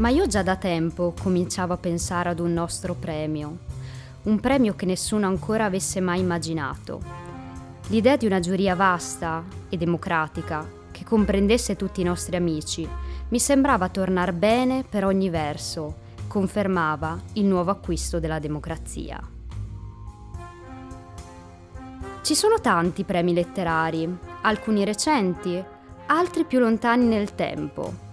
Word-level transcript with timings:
Ma 0.00 0.08
io 0.08 0.26
già 0.26 0.42
da 0.42 0.56
tempo 0.56 1.12
cominciavo 1.20 1.74
a 1.74 1.76
pensare 1.76 2.30
ad 2.30 2.38
un 2.40 2.54
nostro 2.54 2.94
premio, 2.94 3.58
un 4.22 4.40
premio 4.40 4.74
che 4.74 4.86
nessuno 4.86 5.26
ancora 5.26 5.66
avesse 5.66 6.00
mai 6.00 6.20
immaginato. 6.20 7.02
L'idea 7.88 8.16
di 8.16 8.24
una 8.24 8.40
giuria 8.40 8.74
vasta 8.74 9.44
e 9.68 9.76
democratica 9.76 10.66
che 10.90 11.04
comprendesse 11.04 11.76
tutti 11.76 12.00
i 12.00 12.04
nostri 12.04 12.36
amici 12.36 12.88
mi 13.28 13.38
sembrava 13.38 13.90
tornar 13.90 14.32
bene 14.32 14.84
per 14.88 15.04
ogni 15.04 15.28
verso, 15.28 15.96
confermava 16.28 17.20
il 17.34 17.44
nuovo 17.44 17.70
acquisto 17.70 18.18
della 18.18 18.38
democrazia. 18.38 19.20
Ci 22.22 22.34
sono 22.34 22.58
tanti 22.58 23.04
premi 23.04 23.34
letterari, 23.34 24.08
alcuni 24.40 24.82
recenti, 24.82 25.62
altri 26.06 26.44
più 26.44 26.58
lontani 26.58 27.04
nel 27.04 27.34
tempo 27.34 28.08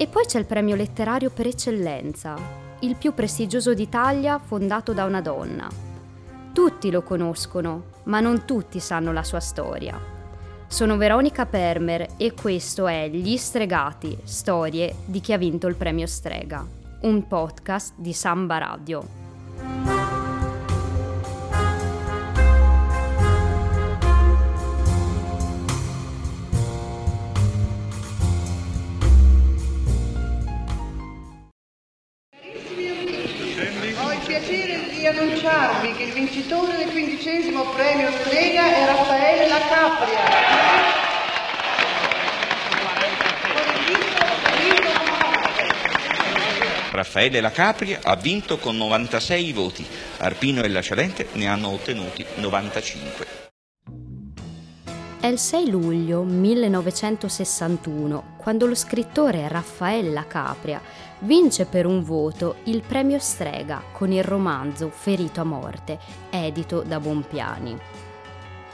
e 0.00 0.06
poi 0.06 0.24
c'è 0.24 0.38
il 0.38 0.46
premio 0.46 0.76
letterario 0.76 1.28
per 1.28 1.46
eccellenza, 1.46 2.34
il 2.78 2.96
più 2.96 3.12
prestigioso 3.12 3.74
d'Italia 3.74 4.38
fondato 4.38 4.94
da 4.94 5.04
una 5.04 5.20
donna. 5.20 5.68
Tutti 6.54 6.90
lo 6.90 7.02
conoscono, 7.02 7.82
ma 8.04 8.18
non 8.20 8.46
tutti 8.46 8.80
sanno 8.80 9.12
la 9.12 9.22
sua 9.22 9.40
storia. 9.40 10.00
Sono 10.66 10.96
Veronica 10.96 11.44
Permer 11.44 12.14
e 12.16 12.32
questo 12.32 12.86
è 12.86 13.10
Gli 13.10 13.36
Stregati, 13.36 14.16
storie 14.24 14.94
di 15.04 15.20
chi 15.20 15.34
ha 15.34 15.36
vinto 15.36 15.66
il 15.66 15.74
premio 15.74 16.06
Strega, 16.06 16.66
un 17.02 17.26
podcast 17.26 17.92
di 17.98 18.14
Samba 18.14 18.56
Radio. 18.56 19.99
Raffaele 47.20 47.42
La 47.42 47.50
Capria 47.50 48.00
ha 48.02 48.16
vinto 48.16 48.56
con 48.56 48.78
96 48.78 49.52
voti, 49.52 49.86
Arpino 50.20 50.62
e 50.62 50.68
La 50.68 50.80
Cialente 50.80 51.28
ne 51.32 51.48
hanno 51.48 51.68
ottenuti 51.68 52.24
95. 52.36 53.26
È 55.20 55.26
il 55.26 55.38
6 55.38 55.68
luglio 55.68 56.22
1961 56.22 58.36
quando 58.38 58.64
lo 58.64 58.74
scrittore 58.74 59.48
Raffaella 59.48 60.26
Capria 60.26 60.80
vince 61.18 61.66
per 61.66 61.84
un 61.84 62.02
voto 62.02 62.56
il 62.64 62.80
premio 62.80 63.18
Strega 63.18 63.82
con 63.92 64.12
il 64.12 64.24
romanzo 64.24 64.88
Ferito 64.88 65.42
a 65.42 65.44
morte, 65.44 65.98
edito 66.30 66.80
da 66.80 67.00
Bompiani. 67.00 67.76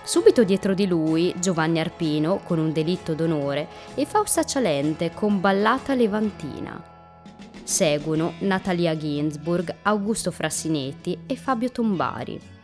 Subito 0.04 0.44
dietro 0.44 0.72
di 0.72 0.86
lui 0.86 1.34
Giovanni 1.40 1.80
Arpino 1.80 2.38
con 2.44 2.60
Un 2.60 2.70
delitto 2.70 3.14
d'onore 3.14 3.66
e 3.96 4.06
Fausta 4.06 4.44
Cialente 4.44 5.10
con 5.12 5.40
Ballata 5.40 5.96
Levantina. 5.96 6.94
Seguono 7.66 8.34
Natalia 8.42 8.96
Ginsburg, 8.96 9.78
Augusto 9.82 10.30
Frassinetti 10.30 11.18
e 11.26 11.34
Fabio 11.34 11.68
Tombari. 11.72 12.55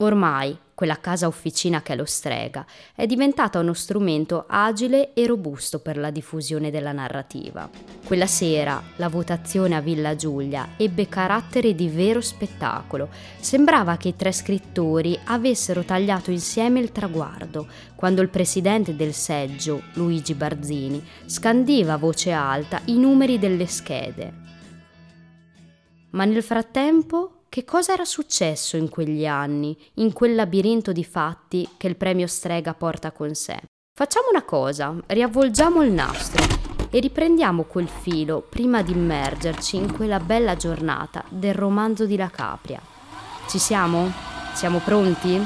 Ormai 0.00 0.56
quella 0.80 0.98
casa 0.98 1.26
officina 1.26 1.82
che 1.82 1.92
è 1.92 1.96
lo 1.96 2.06
strega, 2.06 2.64
è 2.94 3.04
diventata 3.04 3.58
uno 3.58 3.74
strumento 3.74 4.46
agile 4.48 5.12
e 5.12 5.26
robusto 5.26 5.80
per 5.80 5.98
la 5.98 6.08
diffusione 6.08 6.70
della 6.70 6.92
narrativa. 6.92 7.68
Quella 8.06 8.26
sera 8.26 8.82
la 8.96 9.08
votazione 9.08 9.76
a 9.76 9.82
Villa 9.82 10.16
Giulia 10.16 10.68
ebbe 10.78 11.06
carattere 11.06 11.74
di 11.74 11.88
vero 11.88 12.22
spettacolo. 12.22 13.10
Sembrava 13.40 13.98
che 13.98 14.08
i 14.08 14.16
tre 14.16 14.32
scrittori 14.32 15.18
avessero 15.24 15.82
tagliato 15.82 16.30
insieme 16.30 16.80
il 16.80 16.92
traguardo, 16.92 17.66
quando 17.94 18.22
il 18.22 18.30
presidente 18.30 18.96
del 18.96 19.12
seggio, 19.12 19.82
Luigi 19.92 20.32
Barzini, 20.32 21.06
scandiva 21.26 21.92
a 21.92 21.98
voce 21.98 22.32
alta 22.32 22.80
i 22.86 22.96
numeri 22.96 23.38
delle 23.38 23.66
schede. 23.66 24.32
Ma 26.12 26.24
nel 26.24 26.42
frattempo 26.42 27.39
che 27.50 27.64
cosa 27.64 27.92
era 27.92 28.04
successo 28.04 28.76
in 28.76 28.88
quegli 28.88 29.26
anni, 29.26 29.76
in 29.94 30.12
quel 30.12 30.36
labirinto 30.36 30.92
di 30.92 31.04
fatti 31.04 31.68
che 31.76 31.88
il 31.88 31.96
premio 31.96 32.28
Strega 32.28 32.74
porta 32.74 33.10
con 33.10 33.34
sé. 33.34 33.60
Facciamo 33.92 34.28
una 34.30 34.44
cosa, 34.44 34.94
riavvolgiamo 35.04 35.82
il 35.82 35.90
nastro 35.90 36.44
e 36.90 37.00
riprendiamo 37.00 37.64
quel 37.64 37.88
filo 37.88 38.40
prima 38.40 38.82
di 38.82 38.92
immergerci 38.92 39.76
in 39.76 39.92
quella 39.92 40.20
bella 40.20 40.54
giornata 40.54 41.24
del 41.28 41.54
romanzo 41.54 42.06
di 42.06 42.16
La 42.16 42.30
Capria. 42.30 42.80
Ci 43.48 43.58
siamo? 43.58 44.12
Siamo 44.54 44.78
pronti? 44.78 45.44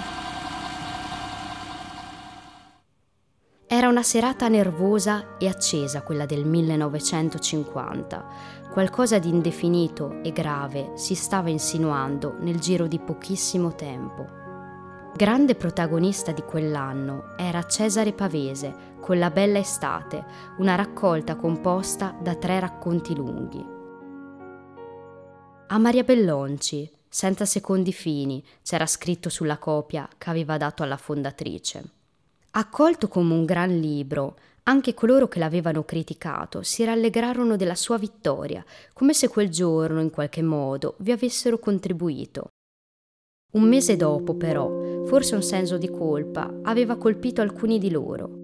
Era 3.66 3.88
una 3.88 4.03
serata 4.03 4.47
nervosa 4.48 5.38
e 5.38 5.48
accesa 5.48 6.03
quella 6.03 6.26
del 6.26 6.44
1950 6.44 8.63
Qualcosa 8.75 9.21
di 9.21 9.29
indefinito 9.29 10.21
e 10.25 10.33
grave 10.33 10.95
si 10.97 11.15
stava 11.15 11.49
insinuando 11.49 12.35
nel 12.41 12.59
giro 12.59 12.89
di 12.89 12.99
pochissimo 12.99 13.77
tempo. 13.77 14.27
Grande 15.15 15.55
protagonista 15.55 16.33
di 16.33 16.43
quell'anno 16.43 17.37
era 17.39 17.62
Cesare 17.67 18.12
Pavese 18.12 18.97
con 19.01 19.21
La 19.21 19.31
Bella 19.31 19.59
Estate, 19.59 20.25
una 20.59 20.75
raccolta 20.75 21.37
composta 21.37 22.19
da 22.21 22.35
tre 22.35 22.59
racconti 22.59 23.15
lunghi. 23.15 23.65
A 25.69 25.79
Maria 25.79 26.03
Bellonci, 26.03 26.91
senza 27.09 27.45
secondi 27.45 27.93
fini, 27.93 28.45
c'era 28.65 28.87
scritto 28.87 29.29
sulla 29.29 29.59
copia 29.59 30.09
che 30.19 30.31
aveva 30.31 30.56
dato 30.56 30.83
alla 30.83 30.97
fondatrice. 30.97 31.85
Accolto 32.51 33.06
come 33.06 33.35
un 33.35 33.45
gran 33.45 33.71
libro, 33.71 34.35
anche 34.66 34.94
coloro 34.94 35.28
che 35.28 35.38
l'avevano 35.38 35.84
criticato 35.84 36.62
si 36.62 36.84
rallegrarono 36.84 37.56
della 37.56 37.75
sua 37.75 37.98
vittoria, 37.98 38.64
come 38.94 39.12
se 39.12 39.28
quel 39.28 39.50
giorno, 39.50 40.00
in 40.00 40.10
qualche 40.10 40.42
modo, 40.42 40.94
vi 40.98 41.12
avessero 41.12 41.58
contribuito. 41.58 42.48
Un 43.52 43.69
mese 43.69 43.97
dopo, 43.97 44.34
però, 44.34 45.04
forse 45.04 45.34
un 45.34 45.42
senso 45.42 45.76
di 45.76 45.91
colpa 45.91 46.60
aveva 46.62 46.97
colpito 46.97 47.42
alcuni 47.42 47.78
di 47.78 47.91
loro. 47.91 48.42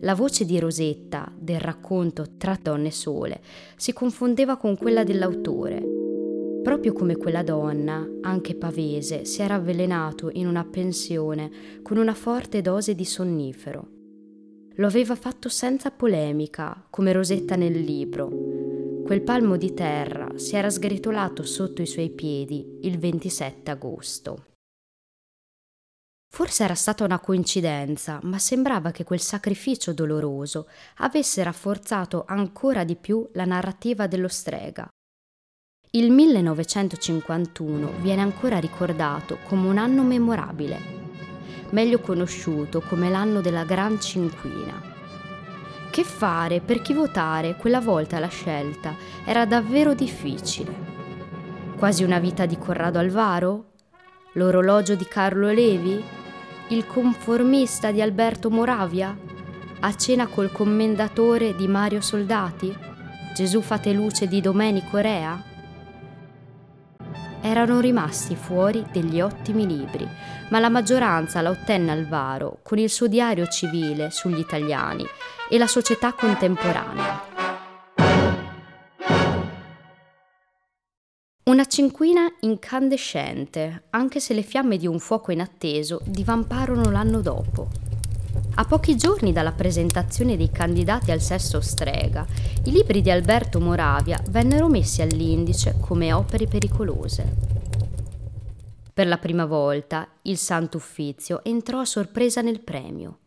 La 0.00 0.14
voce 0.14 0.44
di 0.44 0.58
Rosetta, 0.58 1.32
del 1.34 1.58
racconto 1.58 2.36
Tra 2.36 2.58
donne 2.60 2.90
sole, 2.90 3.40
si 3.76 3.94
confondeva 3.94 4.56
con 4.56 4.76
quella 4.76 5.04
dell'autore. 5.04 5.82
Proprio 6.62 6.92
come 6.92 7.16
quella 7.16 7.42
donna, 7.42 8.06
anche 8.20 8.54
Pavese 8.54 9.24
si 9.24 9.40
era 9.40 9.54
avvelenato 9.54 10.28
in 10.32 10.46
una 10.46 10.64
pensione 10.64 11.80
con 11.82 11.96
una 11.96 12.14
forte 12.14 12.60
dose 12.60 12.94
di 12.94 13.04
sonnifero. 13.06 13.95
Lo 14.78 14.86
aveva 14.86 15.16
fatto 15.16 15.48
senza 15.48 15.90
polemica, 15.90 16.86
come 16.90 17.12
Rosetta 17.12 17.56
nel 17.56 17.80
libro. 17.80 18.28
Quel 19.06 19.22
palmo 19.22 19.56
di 19.56 19.72
terra 19.72 20.36
si 20.36 20.54
era 20.54 20.68
sgretolato 20.68 21.44
sotto 21.44 21.80
i 21.80 21.86
suoi 21.86 22.10
piedi 22.10 22.80
il 22.82 22.98
27 22.98 23.70
agosto. 23.70 24.44
Forse 26.28 26.64
era 26.64 26.74
stata 26.74 27.04
una 27.04 27.20
coincidenza, 27.20 28.20
ma 28.24 28.38
sembrava 28.38 28.90
che 28.90 29.04
quel 29.04 29.20
sacrificio 29.20 29.94
doloroso 29.94 30.68
avesse 30.96 31.42
rafforzato 31.42 32.24
ancora 32.26 32.84
di 32.84 32.96
più 32.96 33.26
la 33.32 33.46
narrativa 33.46 34.06
dello 34.06 34.28
strega. 34.28 34.86
Il 35.92 36.10
1951 36.10 37.92
viene 38.02 38.20
ancora 38.20 38.58
ricordato 38.58 39.38
come 39.46 39.68
un 39.68 39.78
anno 39.78 40.02
memorabile 40.02 41.05
meglio 41.70 41.98
conosciuto 42.00 42.80
come 42.80 43.08
l'anno 43.08 43.40
della 43.40 43.64
Gran 43.64 44.00
Cinquina. 44.00 44.94
Che 45.90 46.04
fare, 46.04 46.60
per 46.60 46.82
chi 46.82 46.92
votare, 46.92 47.56
quella 47.56 47.80
volta 47.80 48.18
la 48.18 48.28
scelta 48.28 48.94
era 49.24 49.46
davvero 49.46 49.94
difficile. 49.94 50.74
Quasi 51.76 52.04
una 52.04 52.18
vita 52.18 52.46
di 52.46 52.58
Corrado 52.58 52.98
Alvaro? 52.98 53.72
L'orologio 54.32 54.94
di 54.94 55.06
Carlo 55.06 55.50
Levi? 55.50 56.02
Il 56.68 56.86
conformista 56.86 57.90
di 57.90 58.02
Alberto 58.02 58.50
Moravia? 58.50 59.16
A 59.80 59.94
cena 59.94 60.26
col 60.26 60.52
commendatore 60.52 61.54
di 61.54 61.68
Mario 61.68 62.00
Soldati? 62.00 62.74
Gesù 63.34 63.60
fate 63.60 63.92
luce 63.92 64.26
di 64.26 64.40
Domenico 64.40 64.98
Rea? 64.98 65.54
Erano 67.46 67.80
rimasti 67.80 68.36
fuori 68.36 68.84
degli 68.92 69.20
ottimi 69.20 69.66
libri, 69.66 70.06
ma 70.50 70.58
la 70.58 70.68
maggioranza 70.68 71.40
la 71.40 71.50
ottenne 71.50 71.92
Alvaro 71.92 72.58
con 72.62 72.78
il 72.78 72.90
suo 72.90 73.06
diario 73.06 73.46
civile 73.46 74.10
sugli 74.10 74.38
italiani 74.38 75.04
e 75.48 75.58
la 75.58 75.66
società 75.66 76.12
contemporanea. 76.12 77.34
Una 81.44 81.64
cinquina 81.66 82.26
incandescente, 82.40 83.84
anche 83.90 84.18
se 84.18 84.34
le 84.34 84.42
fiamme 84.42 84.76
di 84.76 84.88
un 84.88 84.98
fuoco 84.98 85.30
inatteso 85.30 86.00
divamparono 86.04 86.90
l'anno 86.90 87.20
dopo. 87.20 87.85
A 88.58 88.64
pochi 88.64 88.96
giorni 88.96 89.32
dalla 89.32 89.52
presentazione 89.52 90.38
dei 90.38 90.50
candidati 90.50 91.10
al 91.10 91.20
sesto 91.20 91.60
strega, 91.60 92.26
i 92.64 92.70
libri 92.70 93.02
di 93.02 93.10
Alberto 93.10 93.60
Moravia 93.60 94.18
vennero 94.30 94.68
messi 94.68 95.02
all'indice 95.02 95.76
come 95.78 96.14
opere 96.14 96.46
pericolose. 96.46 97.36
Per 98.94 99.06
la 99.06 99.18
prima 99.18 99.44
volta 99.44 100.08
il 100.22 100.38
Santo 100.38 100.78
Uffizio 100.78 101.44
entrò 101.44 101.80
a 101.80 101.84
sorpresa 101.84 102.40
nel 102.40 102.60
premio. 102.60 103.18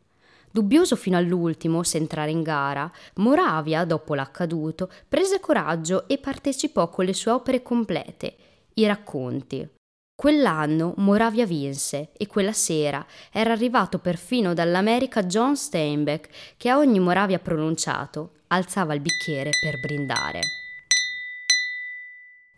Dubbioso 0.50 0.96
fino 0.96 1.16
all'ultimo 1.16 1.84
se 1.84 1.98
entrare 1.98 2.32
in 2.32 2.42
gara, 2.42 2.92
Moravia, 3.18 3.86
dopo 3.86 4.16
l'accaduto, 4.16 4.90
prese 5.08 5.40
coraggio 5.40 6.08
e 6.08 6.18
partecipò 6.18 6.90
con 6.90 7.06
le 7.06 7.14
sue 7.14 7.30
opere 7.30 7.62
complete, 7.62 8.36
i 8.74 8.88
racconti. 8.88 9.78
Quell'anno 10.20 10.96
Moravia 10.98 11.46
vinse 11.46 12.10
e 12.18 12.28
quella 12.28 12.52
sera 12.52 13.06
era 13.32 13.54
arrivato 13.54 14.00
perfino 14.00 14.54
dall'America 14.54 15.24
John 15.24 15.56
Steinbeck 15.56 16.28
che 16.58 16.68
a 16.68 16.78
ogni 16.78 17.00
Moravia 17.00 17.40
pronunciato 17.40 18.32
alzava 18.48 18.94
il 18.94 19.00
bicchiere 19.00 19.52
per 19.64 19.80
brindare. 19.80 20.42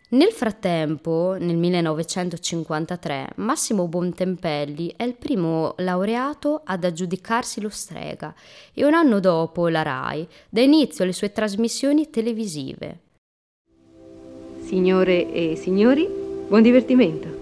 Nel 0.08 0.32
frattempo, 0.32 1.36
nel 1.38 1.56
1953, 1.56 3.28
Massimo 3.36 3.86
Bontempelli 3.86 4.94
è 4.96 5.04
il 5.04 5.14
primo 5.14 5.74
laureato 5.76 6.62
ad 6.64 6.82
aggiudicarsi 6.82 7.60
lo 7.60 7.68
strega 7.68 8.34
e 8.74 8.84
un 8.84 8.94
anno 8.94 9.20
dopo 9.20 9.68
la 9.68 9.82
RAI 9.82 10.26
dà 10.48 10.60
inizio 10.62 11.04
alle 11.04 11.12
sue 11.12 11.30
trasmissioni 11.30 12.10
televisive. 12.10 12.98
Signore 14.64 15.32
e 15.32 15.54
signori, 15.54 16.08
buon 16.48 16.62
divertimento. 16.62 17.41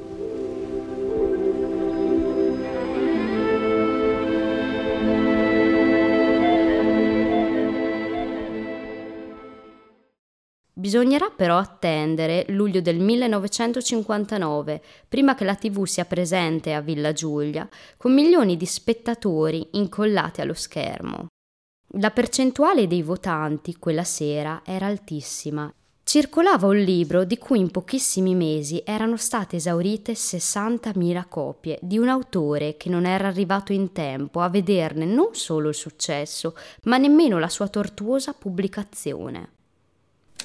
Bisognerà 10.80 11.28
però 11.28 11.58
attendere 11.58 12.46
luglio 12.48 12.80
del 12.80 13.00
1959, 13.00 14.82
prima 15.06 15.34
che 15.34 15.44
la 15.44 15.54
TV 15.54 15.84
sia 15.84 16.06
presente 16.06 16.72
a 16.72 16.80
Villa 16.80 17.12
Giulia, 17.12 17.68
con 17.98 18.14
milioni 18.14 18.56
di 18.56 18.64
spettatori 18.64 19.68
incollati 19.72 20.40
allo 20.40 20.54
schermo. 20.54 21.26
La 21.98 22.10
percentuale 22.10 22.86
dei 22.86 23.02
votanti 23.02 23.76
quella 23.76 24.04
sera 24.04 24.62
era 24.64 24.86
altissima. 24.86 25.70
Circolava 26.02 26.68
un 26.68 26.78
libro 26.78 27.24
di 27.24 27.36
cui 27.36 27.58
in 27.58 27.70
pochissimi 27.70 28.34
mesi 28.34 28.80
erano 28.82 29.18
state 29.18 29.56
esaurite 29.56 30.14
60.000 30.14 31.24
copie 31.28 31.78
di 31.82 31.98
un 31.98 32.08
autore 32.08 32.78
che 32.78 32.88
non 32.88 33.04
era 33.04 33.28
arrivato 33.28 33.74
in 33.74 33.92
tempo 33.92 34.40
a 34.40 34.48
vederne 34.48 35.04
non 35.04 35.34
solo 35.34 35.68
il 35.68 35.74
successo, 35.74 36.56
ma 36.84 36.96
nemmeno 36.96 37.38
la 37.38 37.50
sua 37.50 37.68
tortuosa 37.68 38.32
pubblicazione. 38.32 39.58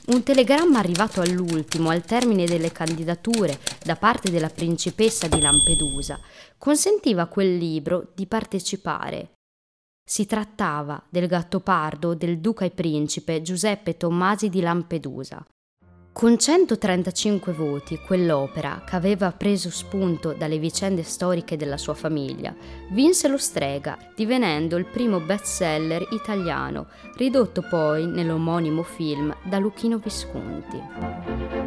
Un 0.07 0.23
telegramma 0.23 0.79
arrivato 0.79 1.21
all'ultimo, 1.21 1.89
al 1.89 2.03
termine 2.03 2.45
delle 2.45 2.71
candidature, 2.71 3.59
da 3.83 3.95
parte 3.95 4.29
della 4.29 4.49
principessa 4.49 5.27
di 5.27 5.41
Lampedusa, 5.41 6.19
consentiva 6.57 7.23
a 7.23 7.27
quel 7.27 7.57
libro 7.57 8.11
di 8.13 8.27
partecipare. 8.27 9.31
Si 10.07 10.25
trattava 10.27 11.03
del 11.09 11.27
gattopardo 11.27 12.13
del 12.13 12.39
duca 12.39 12.65
e 12.65 12.69
principe 12.69 13.41
Giuseppe 13.41 13.97
Tommasi 13.97 14.49
di 14.49 14.61
Lampedusa. 14.61 15.43
Con 16.15 16.37
135 16.37 17.51
voti, 17.51 17.99
quell'opera, 17.99 18.83
che 18.87 18.95
aveva 18.95 19.33
preso 19.33 19.69
spunto 19.69 20.31
dalle 20.31 20.59
vicende 20.59 21.03
storiche 21.03 21.57
della 21.57 21.75
sua 21.75 21.93
famiglia, 21.93 22.55
vinse 22.91 23.27
lo 23.27 23.37
Strega, 23.37 23.97
divenendo 24.15 24.77
il 24.77 24.85
primo 24.85 25.19
bestseller 25.19 26.07
italiano, 26.11 26.87
ridotto 27.17 27.63
poi 27.69 28.07
nell'omonimo 28.07 28.81
film 28.83 29.35
da 29.43 29.59
Luchino 29.59 29.97
Visconti. 29.97 31.64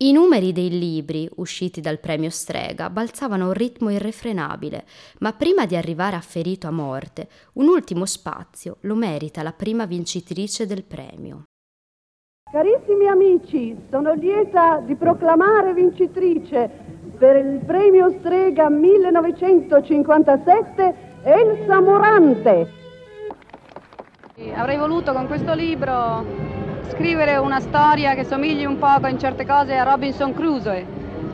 I 0.00 0.12
numeri 0.12 0.52
dei 0.52 0.70
libri 0.70 1.28
usciti 1.38 1.80
dal 1.80 1.98
premio 1.98 2.30
Strega 2.30 2.88
balzavano 2.88 3.42
a 3.42 3.46
un 3.48 3.52
ritmo 3.52 3.90
irrefrenabile, 3.90 4.84
ma 5.18 5.32
prima 5.32 5.66
di 5.66 5.74
arrivare 5.74 6.14
a 6.14 6.20
Ferito 6.20 6.68
a 6.68 6.70
morte, 6.70 7.26
un 7.54 7.66
ultimo 7.66 8.06
spazio 8.06 8.76
lo 8.82 8.94
merita 8.94 9.42
la 9.42 9.50
prima 9.50 9.86
vincitrice 9.86 10.66
del 10.66 10.84
premio. 10.84 11.46
Carissimi 12.48 13.08
amici, 13.08 13.76
sono 13.90 14.14
lieta 14.14 14.80
di 14.86 14.94
proclamare 14.94 15.74
vincitrice 15.74 16.70
per 17.18 17.44
il 17.44 17.58
premio 17.66 18.08
Strega 18.20 18.68
1957 18.68 20.94
Elsa 21.24 21.80
Morante. 21.80 22.72
Avrei 24.54 24.78
voluto 24.78 25.12
con 25.12 25.26
questo 25.26 25.54
libro 25.54 26.67
scrivere 26.90 27.36
una 27.36 27.60
storia 27.60 28.14
che 28.14 28.24
somigli 28.24 28.64
un 28.64 28.78
poco 28.78 29.06
in 29.06 29.18
certe 29.18 29.46
cose 29.46 29.76
a 29.76 29.84
Robinson 29.84 30.34
Crusoe, 30.34 30.86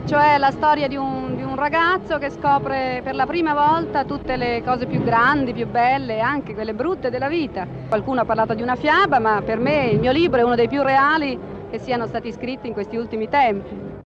cioè 0.06 0.37
la 0.39 0.51
storia 0.51 0.89
di 0.89 0.97
un, 0.97 1.37
di 1.37 1.43
un, 1.43 1.55
ragazzo 1.55 2.19
che 2.19 2.31
scopre 2.31 3.01
per 3.03 3.15
la 3.15 3.27
prima 3.27 3.55
volta 3.55 4.05
tutte 4.05 4.37
le 4.37 4.62
cose 4.65 4.87
più 4.87 5.03
grandi, 5.03 5.53
più 5.53 5.67
belle 5.67 6.17
e 6.17 6.21
anche 6.21 6.55
quelle 6.55 6.75
brutte 6.75 7.11
della 7.11 7.29
vita. 7.29 7.67
Qualcuno 7.89 8.21
ha 8.21 8.25
parlato 8.25 8.55
di 8.55 8.62
una 8.62 8.77
fiaba, 8.77 9.19
ma 9.19 9.41
per 9.43 9.59
me 9.59 9.87
il 9.87 10.01
mio 10.01 10.12
libro 10.12 10.41
è 10.41 10.45
uno 10.45 10.56
dei 10.56 10.69
più 10.69 10.83
reali 10.83 11.39
che 11.71 11.79
siano 11.79 12.06
stati 12.06 12.33
scritti 12.33 12.67
in 12.67 12.73
questi 12.73 12.97
ultimi 12.97 13.29
tempi. 13.29 14.03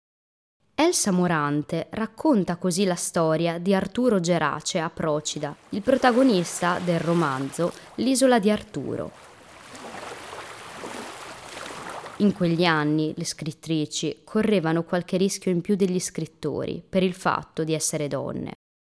Elsa 0.75 1.11
Morante 1.11 1.89
racconta 1.91 2.55
così 2.55 2.85
la 2.85 2.95
storia 2.95 3.59
di 3.59 3.75
Arturo 3.75 4.21
Gerace 4.21 4.79
a 4.79 4.89
Procida, 4.89 5.53
il 5.71 5.83
protagonista 5.83 6.79
del 6.85 7.01
romanzo 7.01 7.73
L'isola 7.97 8.39
di 8.39 8.49
Arturo, 8.49 9.11
in 12.19 12.33
quegli 12.33 12.65
anni 12.65 13.15
le 13.17 13.25
scrittrici 13.25 14.23
correvano 14.25 14.83
qualche 14.83 15.17
rischio 15.17 15.51
in 15.51 15.61
più 15.61 15.77
degli 15.77 16.01
scrittori 16.01 16.83
per 16.87 17.03
il 17.03 17.15
fatto 17.15 17.63
di 17.63 17.75
essere 17.75 18.09
donne. 18.09 18.53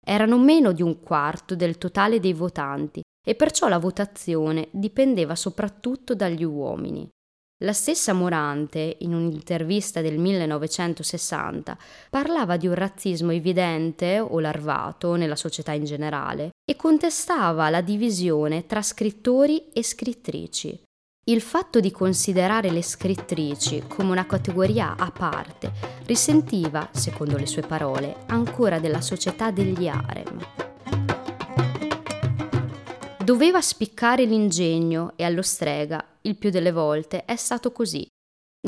Erano 0.04 0.38
meno 0.38 0.72
di 0.72 0.82
un 0.82 1.00
quarto 1.00 1.54
del 1.54 1.76
totale 1.76 2.20
dei 2.20 2.32
votanti 2.32 3.02
e 3.26 3.34
perciò 3.34 3.68
la 3.68 3.78
votazione 3.78 4.68
dipendeva 4.70 5.34
soprattutto 5.34 6.14
dagli 6.14 6.44
uomini. 6.44 7.06
La 7.62 7.74
stessa 7.74 8.14
Morante, 8.14 8.96
in 9.00 9.12
un'intervista 9.12 10.00
del 10.00 10.16
1960, 10.16 11.76
parlava 12.08 12.56
di 12.56 12.66
un 12.66 12.72
razzismo 12.72 13.32
evidente 13.32 14.18
o 14.18 14.40
larvato 14.40 15.14
nella 15.16 15.36
società 15.36 15.72
in 15.72 15.84
generale 15.84 16.52
e 16.64 16.74
contestava 16.74 17.68
la 17.68 17.82
divisione 17.82 18.64
tra 18.64 18.80
scrittori 18.80 19.68
e 19.74 19.82
scrittrici. 19.82 20.82
Il 21.30 21.42
fatto 21.42 21.78
di 21.78 21.92
considerare 21.92 22.72
le 22.72 22.82
scrittrici 22.82 23.84
come 23.86 24.10
una 24.10 24.26
categoria 24.26 24.96
a 24.98 25.12
parte 25.12 25.70
risentiva, 26.04 26.88
secondo 26.90 27.36
le 27.36 27.46
sue 27.46 27.62
parole, 27.62 28.24
ancora 28.26 28.80
della 28.80 29.00
società 29.00 29.52
degli 29.52 29.86
harem. 29.86 30.44
Doveva 33.22 33.60
spiccare 33.60 34.24
l'ingegno 34.24 35.12
e 35.14 35.22
allo 35.22 35.42
strega, 35.42 36.04
il 36.22 36.34
più 36.34 36.50
delle 36.50 36.72
volte, 36.72 37.24
è 37.24 37.36
stato 37.36 37.70
così. 37.70 38.04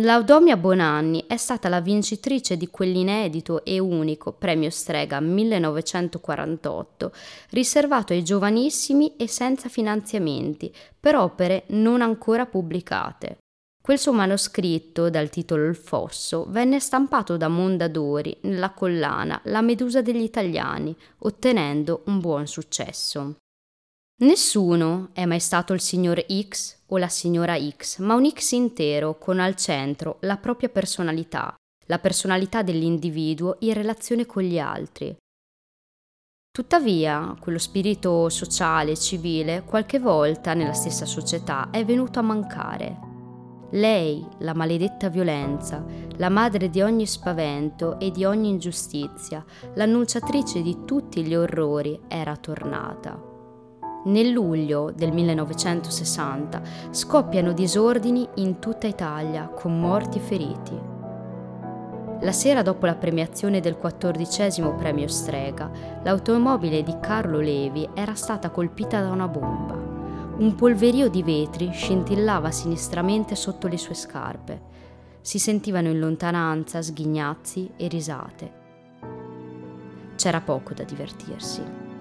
Laudomia 0.01 0.57
Bonanni 0.57 1.25
è 1.27 1.37
stata 1.37 1.69
la 1.69 1.83
vincitrice 1.83 2.57
di 2.57 2.69
quell'inedito 2.69 3.63
e 3.63 3.79
unico 3.79 4.33
premio 4.33 4.71
Strega 4.71 5.21
1948, 5.21 7.13
riservato 7.51 8.15
ai 8.15 8.25
giovanissimi 8.25 9.17
e 9.17 9.29
senza 9.29 9.69
finanziamenti, 9.69 10.75
per 10.99 11.17
opere 11.17 11.65
non 11.69 12.01
ancora 12.01 12.47
pubblicate. 12.47 13.41
Quel 13.83 13.99
suo 13.99 14.15
manoscritto, 14.15 15.11
dal 15.11 15.29
titolo 15.29 15.67
Il 15.67 15.77
Fosso, 15.77 16.47
venne 16.49 16.81
stampato 16.81 17.37
da 17.37 17.49
Mondadori 17.49 18.35
nella 18.45 18.71
collana 18.71 19.43
La 19.45 19.61
Medusa 19.61 20.01
degli 20.01 20.23
Italiani, 20.23 20.97
ottenendo 21.19 22.01
un 22.07 22.19
buon 22.19 22.47
successo. 22.47 23.35
Nessuno 24.23 25.09
è 25.14 25.25
mai 25.25 25.41
stato 25.41 25.73
il 25.73 25.81
signor 25.81 26.25
X 26.31 26.76
o 26.87 26.99
la 26.99 27.09
signora 27.09 27.57
X, 27.59 27.99
ma 27.99 28.14
un 28.14 28.31
X 28.31 28.52
intero 28.52 29.19
con 29.19 29.41
al 29.41 29.57
centro 29.57 30.19
la 30.21 30.37
propria 30.37 30.69
personalità, 30.69 31.52
la 31.87 31.99
personalità 31.99 32.62
dell'individuo 32.62 33.57
in 33.61 33.73
relazione 33.73 34.25
con 34.25 34.45
gli 34.45 34.61
altri. 34.61 35.17
Tuttavia, 36.52 37.35
quello 37.41 37.59
spirito 37.59 38.29
sociale 38.29 38.93
e 38.93 38.97
civile 38.97 39.64
qualche 39.64 39.99
volta 39.99 40.55
nella 40.55 40.75
stessa 40.75 41.05
società 41.05 41.71
è 41.71 41.85
venuto 41.85 42.21
a 42.21 42.23
mancare. 42.23 43.00
Lei, 43.73 44.25
la 44.38 44.55
maledetta 44.55 45.09
violenza, 45.09 45.85
la 46.19 46.29
madre 46.29 46.71
di 46.71 46.81
ogni 46.81 47.07
spavento 47.07 47.99
e 47.99 48.12
di 48.12 48.25
ogni 48.25 48.50
ingiustizia, 48.50 49.45
l'annunciatrice 49.75 50.62
di 50.62 50.85
tutti 50.85 51.25
gli 51.25 51.35
orrori, 51.35 51.99
era 52.07 52.37
tornata. 52.37 53.31
Nel 54.04 54.30
luglio 54.30 54.90
del 54.90 55.12
1960 55.12 56.62
scoppiano 56.90 57.52
disordini 57.52 58.28
in 58.37 58.59
tutta 58.59 58.88
Italia 58.88 59.47
con 59.47 59.78
morti 59.78 60.18
e 60.18 60.21
feriti. 60.21 60.80
La 62.23 62.32
sera 62.32 62.62
dopo 62.62 62.87
la 62.87 62.97
premiazione 62.97 63.61
del 63.61 63.76
quattordicesimo 63.76 64.75
premio 64.75 65.06
Strega, 65.06 65.71
l'automobile 66.02 66.82
di 66.82 66.97
Carlo 67.00 67.38
Levi 67.38 67.88
era 67.94 68.14
stata 68.14 68.50
colpita 68.50 69.00
da 69.00 69.11
una 69.11 69.28
bomba. 69.28 69.75
Un 70.38 70.54
polverio 70.56 71.09
di 71.09 71.23
vetri 71.23 71.71
scintillava 71.73 72.50
sinistramente 72.50 73.37
sotto 73.37 73.68
le 73.68 73.78
sue 73.78 73.94
scarpe. 73.94 74.62
Si 75.21 75.38
sentivano 75.38 75.88
in 75.88 76.00
lontananza 76.00 76.82
sghignazzi 76.82 77.71
e 77.76 77.87
risate. 77.87 78.52
C'era 80.16 80.40
poco 80.40 80.75
da 80.75 80.82
divertirsi. 80.82 81.92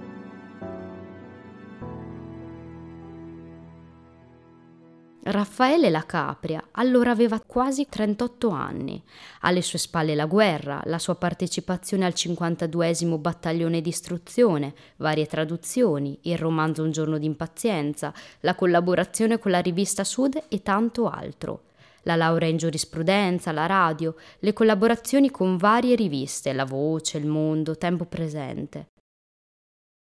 Raffaele 5.24 5.92
La 5.92 6.04
Capria 6.04 6.70
allora 6.72 7.12
aveva 7.12 7.40
quasi 7.40 7.86
38 7.88 8.50
anni. 8.50 9.02
Alle 9.42 9.62
sue 9.62 9.78
spalle 9.78 10.16
la 10.16 10.26
guerra, 10.26 10.82
la 10.86 10.98
sua 10.98 11.14
partecipazione 11.14 12.06
al 12.06 12.16
52 12.16 13.18
battaglione 13.20 13.82
di 13.82 13.90
istruzione, 13.90 14.74
varie 14.96 15.28
traduzioni, 15.28 16.18
il 16.24 16.40
romanzo 16.40 16.82
Un 16.82 16.90
giorno 16.92 17.20
d'impazienza, 17.20 18.12
la 18.40 18.56
collaborazione 18.56 19.38
con 19.38 19.52
la 19.52 19.60
rivista 19.60 20.04
Sud 20.04 20.42
e 20.48 20.64
tanto 20.64 21.08
altro. 21.08 21.66
La 22.04 22.16
laurea 22.16 22.50
in 22.50 22.58
giurisprudenza, 22.58 23.52
la 23.52 23.68
radio, 23.68 24.16
le 24.40 24.54
collaborazioni 24.54 25.30
con 25.30 25.56
varie 25.56 25.94
riviste, 25.94 26.52
La 26.52 26.66
Voce, 26.66 27.20
Il 27.20 27.28
Mondo, 27.28 27.78
Tempo 27.78 28.06
Presente. 28.06 28.88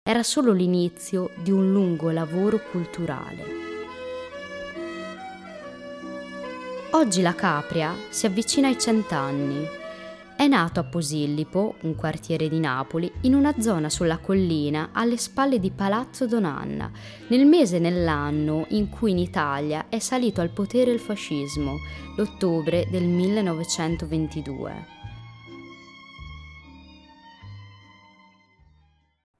Era 0.02 0.22
solo 0.22 0.52
l'inizio 0.52 1.28
di 1.42 1.50
un 1.50 1.70
lungo 1.70 2.10
lavoro 2.10 2.58
culturale. 2.70 3.71
Oggi 6.94 7.22
la 7.22 7.34
Capria 7.34 7.96
si 8.10 8.26
avvicina 8.26 8.68
ai 8.68 8.78
cent'anni. 8.78 9.66
È 10.36 10.46
nato 10.46 10.78
a 10.78 10.84
Posillipo, 10.84 11.76
un 11.80 11.94
quartiere 11.94 12.50
di 12.50 12.60
Napoli, 12.60 13.10
in 13.22 13.34
una 13.34 13.54
zona 13.60 13.88
sulla 13.88 14.18
collina 14.18 14.90
alle 14.92 15.16
spalle 15.16 15.58
di 15.58 15.70
Palazzo 15.70 16.26
Donanna, 16.26 16.90
nel 17.28 17.46
mese 17.46 17.78
nell'anno 17.78 18.66
in 18.68 18.90
cui 18.90 19.12
in 19.12 19.18
Italia 19.18 19.86
è 19.88 19.98
salito 20.00 20.42
al 20.42 20.50
potere 20.50 20.90
il 20.90 21.00
fascismo, 21.00 21.76
l'ottobre 22.16 22.86
del 22.90 23.04
1922. 23.04 24.86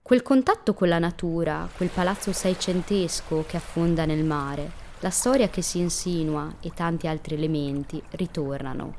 Quel 0.01 0.23
contatto 0.23 0.73
con 0.73 0.89
la 0.89 0.99
natura, 0.99 1.69
quel 1.77 1.91
palazzo 1.91 2.33
seicentesco 2.33 3.45
che 3.47 3.59
affonda 3.59 4.07
nel 4.07 4.25
mare, 4.25 4.81
la 5.03 5.11
storia 5.11 5.49
che 5.49 5.63
si 5.63 5.81
insinua 5.81 6.49
e 6.61 6.71
tanti 6.73 7.09
altri 7.09 7.35
elementi 7.35 8.01
ritornano. 8.11 8.95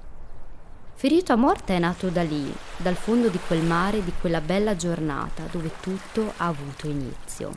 Ferito 0.96 1.32
a 1.32 1.38
morte 1.38 1.78
è 1.78 1.80
nato 1.80 2.10
da 2.10 2.24
lì, 2.24 2.54
dal 2.76 2.96
fondo 2.96 3.30
di 3.30 3.40
quel 3.48 3.64
mare 3.64 4.04
di 4.04 4.12
quella 4.20 4.42
bella 4.42 4.76
giornata 4.76 5.44
dove 5.50 5.72
tutto 5.80 6.34
ha 6.38 6.48
avuto 6.48 6.90
inizio. 6.90 7.52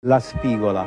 La 0.00 0.20
spigola, 0.20 0.86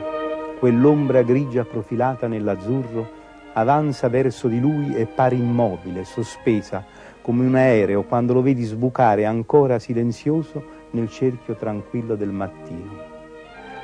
quell'ombra 0.60 1.24
grigia 1.24 1.64
profilata 1.64 2.28
nell'azzurro, 2.28 3.18
avanza 3.54 4.10
verso 4.10 4.48
di 4.48 4.60
lui 4.60 4.94
e 4.94 5.08
pare 5.08 5.34
immobile, 5.34 6.06
sospesa, 6.06 6.86
come 7.24 7.48
un 7.48 7.56
aereo 7.56 8.04
quando 8.04 8.34
lo 8.34 8.44
vedi 8.44 8.64
sbucare 8.64 9.26
ancora 9.26 9.80
silenzioso 9.80 10.64
nel 10.92 11.10
cerchio 11.10 11.56
tranquillo 11.56 12.16
del 12.16 12.30
mattino 12.30 13.09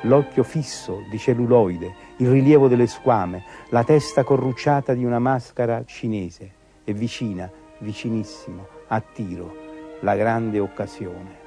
l'occhio 0.06 0.44
fisso 0.44 1.04
di 1.10 1.18
celluloide, 1.18 1.94
il 2.18 2.30
rilievo 2.30 2.68
delle 2.68 2.88
squame, 2.88 3.44
la 3.70 3.84
testa 3.84 4.24
corrucciata 4.24 4.94
di 4.94 5.04
una 5.04 5.20
maschera 5.20 5.84
cinese 5.86 6.52
e 6.84 6.94
vicina, 6.94 7.50
vicinissimo, 7.80 8.68
a 8.88 9.02
tiro, 9.02 9.54
la 10.02 10.16
grande 10.16 10.60
occasione. 10.60 11.44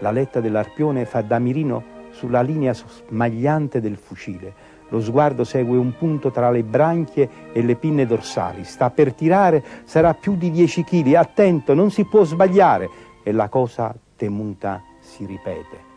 La 0.00 0.12
letta 0.12 0.40
dell'arpione 0.40 1.04
fa 1.04 1.22
da 1.22 1.38
mirino 1.38 1.96
sulla 2.10 2.40
linea 2.40 2.72
smagliante 2.72 3.80
del 3.80 3.96
fucile. 3.96 4.76
Lo 4.90 5.00
sguardo 5.00 5.44
segue 5.44 5.76
un 5.76 5.96
punto 5.98 6.30
tra 6.30 6.50
le 6.50 6.62
branchie 6.62 7.28
e 7.52 7.62
le 7.62 7.74
pinne 7.74 8.06
dorsali. 8.06 8.64
Sta 8.64 8.90
per 8.90 9.12
tirare, 9.12 9.62
sarà 9.84 10.14
più 10.14 10.36
di 10.36 10.50
10 10.50 10.84
kg. 10.84 11.14
Attento, 11.14 11.74
non 11.74 11.90
si 11.90 12.04
può 12.04 12.24
sbagliare. 12.24 12.88
E 13.22 13.32
la 13.32 13.48
cosa 13.48 13.94
temuta 14.16 14.82
si 15.00 15.26
ripete. 15.26 15.87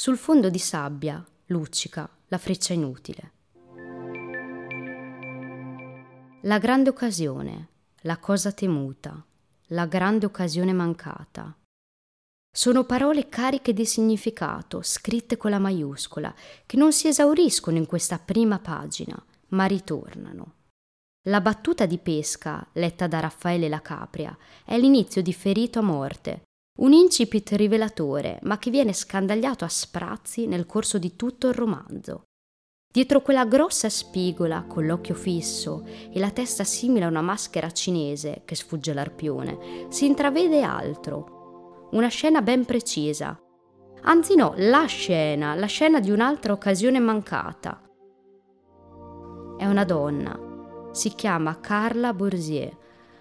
Sul 0.00 0.16
fondo 0.16 0.48
di 0.48 0.60
sabbia 0.60 1.26
luccica 1.46 2.08
la 2.28 2.38
freccia 2.38 2.72
inutile. 2.72 3.32
La 6.42 6.58
grande 6.60 6.90
occasione, 6.90 7.68
la 8.02 8.16
cosa 8.18 8.52
temuta, 8.52 9.20
la 9.70 9.86
grande 9.86 10.24
occasione 10.24 10.72
mancata. 10.72 11.52
Sono 12.48 12.84
parole 12.84 13.28
cariche 13.28 13.72
di 13.72 13.84
significato, 13.84 14.82
scritte 14.82 15.36
con 15.36 15.50
la 15.50 15.58
maiuscola, 15.58 16.32
che 16.64 16.76
non 16.76 16.92
si 16.92 17.08
esauriscono 17.08 17.76
in 17.76 17.86
questa 17.86 18.20
prima 18.20 18.60
pagina, 18.60 19.20
ma 19.48 19.64
ritornano. 19.64 20.52
La 21.22 21.40
battuta 21.40 21.86
di 21.86 21.98
pesca, 21.98 22.64
letta 22.74 23.08
da 23.08 23.18
Raffaele 23.18 23.68
La 23.68 23.82
Capria, 23.82 24.38
è 24.64 24.78
l'inizio 24.78 25.22
di 25.22 25.32
Ferito 25.32 25.80
a 25.80 25.82
morte, 25.82 26.42
un 26.78 26.92
incipit 26.92 27.50
rivelatore, 27.52 28.38
ma 28.42 28.58
che 28.58 28.70
viene 28.70 28.92
scandagliato 28.92 29.64
a 29.64 29.68
sprazzi 29.68 30.46
nel 30.46 30.66
corso 30.66 30.98
di 30.98 31.16
tutto 31.16 31.48
il 31.48 31.54
romanzo. 31.54 32.24
Dietro 32.90 33.20
quella 33.20 33.44
grossa 33.44 33.88
spigola, 33.88 34.62
con 34.62 34.86
l'occhio 34.86 35.14
fisso 35.14 35.84
e 35.86 36.18
la 36.18 36.30
testa 36.30 36.64
simile 36.64 37.04
a 37.04 37.08
una 37.08 37.20
maschera 37.20 37.70
cinese 37.70 38.42
che 38.44 38.54
sfugge 38.54 38.94
l'arpione, 38.94 39.86
si 39.88 40.06
intravede 40.06 40.62
altro. 40.62 41.88
Una 41.92 42.08
scena 42.08 42.42
ben 42.42 42.64
precisa. 42.64 43.38
Anzi 44.02 44.36
no, 44.36 44.54
la 44.56 44.86
scena, 44.86 45.54
la 45.54 45.66
scena 45.66 45.98
di 45.98 46.10
un'altra 46.10 46.52
occasione 46.52 47.00
mancata. 47.00 47.82
È 49.58 49.66
una 49.66 49.84
donna. 49.84 50.90
Si 50.92 51.10
chiama 51.10 51.58
Carla 51.58 52.14
Boursier, 52.14 52.74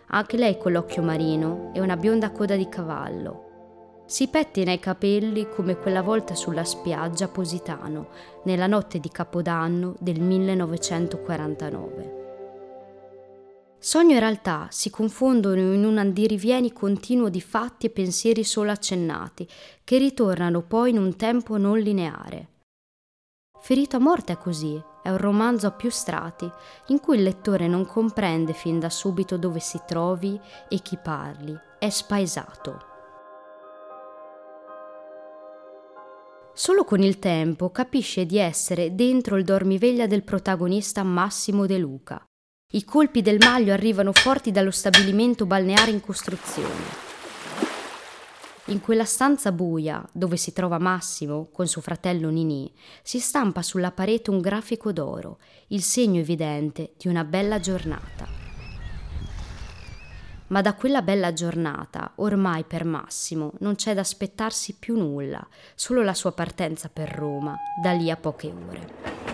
anche 0.10 0.38
lei 0.38 0.58
con 0.58 0.72
l'occhio 0.72 1.02
marino 1.02 1.72
e 1.74 1.82
una 1.82 1.98
bionda 1.98 2.32
coda 2.32 2.56
di 2.56 2.70
cavallo. 2.70 3.47
Si 4.10 4.30
pettina 4.30 4.72
i 4.72 4.80
capelli 4.80 5.50
come 5.50 5.76
quella 5.76 6.02
volta 6.02 6.34
sulla 6.34 6.64
spiaggia 6.64 7.26
a 7.26 7.28
Positano, 7.28 8.08
nella 8.46 8.66
notte 8.66 9.02
di 9.02 9.10
Capodanno 9.10 9.96
del 10.00 10.22
1949. 10.22 12.16
Sogno 13.78 14.16
e 14.16 14.20
realtà 14.20 14.70
si 14.72 14.90
confondono 14.90 15.60
in 15.74 15.84
un 15.84 15.98
andirivieni 15.98 16.72
continuo 16.72 17.28
di 17.28 17.42
fatti 17.42 17.88
e 17.88 17.90
pensieri 17.90 18.46
solo 18.46 18.72
accennati, 18.72 19.46
che 19.84 19.98
ritornano 19.98 20.62
poi 20.62 20.92
in 20.92 21.00
un 21.00 21.18
tempo 21.18 21.58
non 21.58 21.78
lineare. 21.78 22.48
Ferito 23.60 23.98
a 23.98 24.00
morte 24.00 24.32
è 24.32 24.38
così, 24.38 24.82
è 25.04 25.10
un 25.10 25.18
romanzo 25.18 25.68
a 25.68 25.72
più 25.72 25.90
strati, 25.90 26.50
in 26.88 27.02
cui 27.02 27.18
il 27.18 27.24
lettore 27.24 27.68
non 27.68 27.86
comprende 27.86 28.54
fin 28.54 28.80
da 28.80 28.90
subito 28.90 29.36
dove 29.36 29.60
si 29.60 29.82
trovi 29.86 30.40
e 30.70 30.82
chi 30.82 30.98
parli, 30.98 31.54
è 31.78 31.90
spaesato. 31.90 32.96
Solo 36.60 36.86
con 36.86 37.04
il 37.04 37.20
tempo 37.20 37.70
capisce 37.70 38.26
di 38.26 38.40
essere 38.40 38.96
dentro 38.96 39.36
il 39.36 39.44
dormiveglia 39.44 40.08
del 40.08 40.24
protagonista 40.24 41.04
Massimo 41.04 41.68
De 41.68 41.78
Luca. 41.78 42.20
I 42.74 42.84
colpi 42.84 43.22
del 43.22 43.38
maglio 43.38 43.74
arrivano 43.74 44.12
forti 44.12 44.50
dallo 44.50 44.72
stabilimento 44.72 45.46
balneare 45.46 45.92
in 45.92 46.02
costruzione. 46.02 47.06
In 48.66 48.82
quella 48.82 49.06
stanza 49.06 49.52
buia, 49.52 50.04
dove 50.12 50.36
si 50.36 50.52
trova 50.52 50.80
Massimo 50.80 51.48
con 51.52 51.68
suo 51.68 51.82
fratello 51.82 52.30
Ninì, 52.30 52.74
si 53.04 53.20
stampa 53.20 53.62
sulla 53.62 53.92
parete 53.92 54.32
un 54.32 54.42
grafico 54.42 54.92
d'oro, 54.92 55.38
il 55.68 55.84
segno 55.84 56.20
evidente 56.20 56.94
di 56.98 57.08
una 57.08 57.24
bella 57.24 57.60
giornata 57.60 58.37
ma 60.48 60.62
da 60.62 60.74
quella 60.74 61.02
bella 61.02 61.34
giornata, 61.34 62.12
ormai 62.16 62.64
per 62.64 62.86
Massimo, 62.86 63.54
non 63.60 63.76
c'è 63.76 63.94
da 63.94 64.02
aspettarsi 64.02 64.76
più 64.76 64.98
nulla, 64.98 65.46
solo 65.76 66.04
la 66.04 66.14
sua 66.14 66.32
partenza 66.32 66.90
per 66.90 67.10
Roma, 67.10 67.56
da 67.82 67.92
lì 67.92 68.10
a 68.10 68.16
poche 68.16 68.48
ore. 68.48 69.26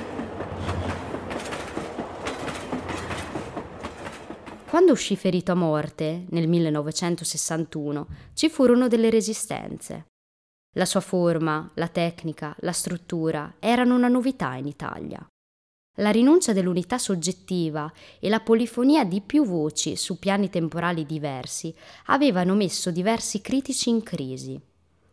Quando 4.69 4.91
uscì 4.91 5.15
ferito 5.15 5.51
a 5.51 5.55
morte, 5.55 6.25
nel 6.29 6.47
1961, 6.47 8.07
ci 8.33 8.49
furono 8.49 8.87
delle 8.87 9.11
resistenze. 9.11 10.07
La 10.75 10.85
sua 10.85 11.01
forma, 11.01 11.69
la 11.75 11.87
tecnica, 11.87 12.55
la 12.61 12.71
struttura 12.71 13.53
erano 13.59 13.93
una 13.93 14.07
novità 14.07 14.55
in 14.55 14.65
Italia. 14.65 15.23
La 15.97 16.09
rinuncia 16.09 16.53
dell'unità 16.53 16.97
soggettiva 16.97 17.91
e 18.19 18.27
la 18.27 18.39
polifonia 18.39 19.03
di 19.05 19.21
più 19.21 19.45
voci 19.45 19.95
su 19.95 20.17
piani 20.17 20.49
temporali 20.49 21.05
diversi 21.05 21.71
avevano 22.05 22.55
messo 22.55 22.89
diversi 22.89 23.41
critici 23.41 23.89
in 23.89 24.01
crisi. 24.01 24.59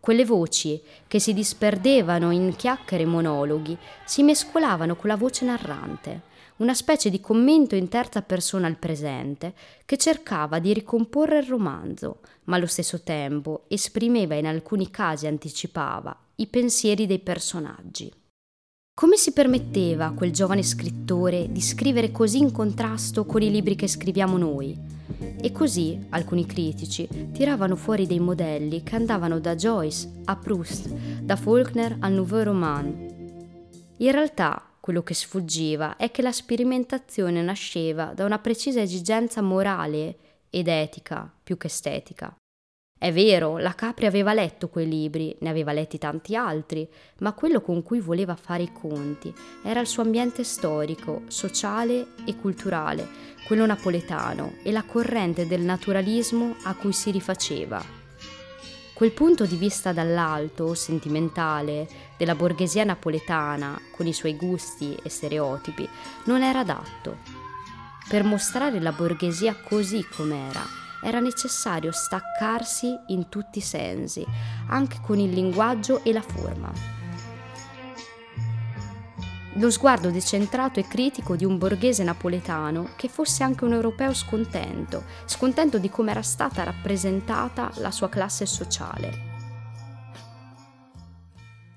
Quelle 0.00 0.24
voci, 0.24 0.80
che 1.06 1.18
si 1.18 1.34
disperdevano 1.34 2.30
in 2.30 2.56
chiacchiere 2.56 3.02
e 3.02 3.06
monologhi, 3.06 3.76
si 4.06 4.22
mescolavano 4.22 4.96
con 4.96 5.10
la 5.10 5.16
voce 5.16 5.44
narrante, 5.44 6.22
una 6.56 6.72
specie 6.72 7.10
di 7.10 7.20
commento 7.20 7.74
in 7.74 7.88
terza 7.88 8.22
persona 8.22 8.66
al 8.66 8.78
presente 8.78 9.52
che 9.84 9.98
cercava 9.98 10.60
di 10.60 10.72
ricomporre 10.72 11.40
il 11.40 11.46
romanzo, 11.46 12.20
ma 12.44 12.56
allo 12.56 12.66
stesso 12.66 13.02
tempo 13.02 13.64
esprimeva 13.68 14.34
in 14.34 14.46
alcuni 14.46 14.90
casi 14.90 15.26
anticipava 15.26 16.18
i 16.36 16.46
pensieri 16.46 17.06
dei 17.06 17.18
personaggi. 17.18 18.10
Come 19.00 19.16
si 19.16 19.32
permetteva 19.32 20.12
quel 20.12 20.30
giovane 20.30 20.62
scrittore 20.62 21.50
di 21.50 21.62
scrivere 21.62 22.10
così 22.12 22.36
in 22.36 22.52
contrasto 22.52 23.24
con 23.24 23.40
i 23.40 23.50
libri 23.50 23.74
che 23.74 23.88
scriviamo 23.88 24.36
noi? 24.36 24.78
E 25.40 25.52
così 25.52 25.98
alcuni 26.10 26.44
critici 26.44 27.08
tiravano 27.32 27.76
fuori 27.76 28.06
dei 28.06 28.20
modelli 28.20 28.82
che 28.82 28.96
andavano 28.96 29.38
da 29.38 29.54
Joyce 29.54 30.06
a 30.26 30.36
Proust, 30.36 30.90
da 31.22 31.34
Faulkner 31.36 31.96
al 32.00 32.12
Nouveau 32.12 32.44
Roman. 32.44 32.86
In 33.96 34.10
realtà 34.10 34.62
quello 34.78 35.02
che 35.02 35.14
sfuggiva 35.14 35.96
è 35.96 36.10
che 36.10 36.20
la 36.20 36.30
sperimentazione 36.30 37.40
nasceva 37.40 38.12
da 38.14 38.26
una 38.26 38.38
precisa 38.38 38.82
esigenza 38.82 39.40
morale 39.40 40.16
ed 40.50 40.68
etica 40.68 41.32
più 41.42 41.56
che 41.56 41.68
estetica. 41.68 42.39
È 43.02 43.10
vero, 43.14 43.56
la 43.56 43.74
Capri 43.74 44.04
aveva 44.04 44.34
letto 44.34 44.68
quei 44.68 44.86
libri, 44.86 45.34
ne 45.40 45.48
aveva 45.48 45.72
letti 45.72 45.96
tanti 45.96 46.36
altri, 46.36 46.86
ma 47.20 47.32
quello 47.32 47.62
con 47.62 47.82
cui 47.82 47.98
voleva 47.98 48.36
fare 48.36 48.64
i 48.64 48.72
conti 48.74 49.32
era 49.62 49.80
il 49.80 49.86
suo 49.86 50.02
ambiente 50.02 50.44
storico, 50.44 51.22
sociale 51.28 52.08
e 52.26 52.36
culturale, 52.36 53.08
quello 53.46 53.64
napoletano 53.64 54.56
e 54.62 54.70
la 54.70 54.82
corrente 54.82 55.46
del 55.46 55.62
naturalismo 55.62 56.56
a 56.64 56.74
cui 56.74 56.92
si 56.92 57.10
rifaceva. 57.10 57.82
Quel 58.92 59.12
punto 59.12 59.46
di 59.46 59.56
vista 59.56 59.94
dall'alto, 59.94 60.74
sentimentale, 60.74 61.88
della 62.18 62.34
borghesia 62.34 62.84
napoletana, 62.84 63.80
con 63.96 64.06
i 64.06 64.12
suoi 64.12 64.36
gusti 64.36 64.94
e 65.02 65.08
stereotipi, 65.08 65.88
non 66.24 66.42
era 66.42 66.58
adatto. 66.58 67.16
Per 68.10 68.24
mostrare 68.24 68.78
la 68.78 68.92
borghesia 68.92 69.56
così 69.56 70.04
com'era, 70.04 70.88
era 71.02 71.20
necessario 71.20 71.92
staccarsi 71.92 72.98
in 73.08 73.28
tutti 73.28 73.58
i 73.58 73.62
sensi, 73.62 74.24
anche 74.68 74.98
con 75.02 75.18
il 75.18 75.30
linguaggio 75.30 76.02
e 76.04 76.12
la 76.12 76.22
forma. 76.22 76.72
Lo 79.54 79.68
sguardo 79.70 80.10
decentrato 80.10 80.78
e 80.78 80.86
critico 80.86 81.34
di 81.34 81.44
un 81.44 81.58
borghese 81.58 82.04
napoletano 82.04 82.90
che 82.96 83.08
fosse 83.08 83.42
anche 83.42 83.64
un 83.64 83.72
europeo 83.72 84.14
scontento, 84.14 85.04
scontento 85.24 85.78
di 85.78 85.90
come 85.90 86.12
era 86.12 86.22
stata 86.22 86.62
rappresentata 86.62 87.72
la 87.76 87.90
sua 87.90 88.08
classe 88.08 88.46
sociale. 88.46 89.28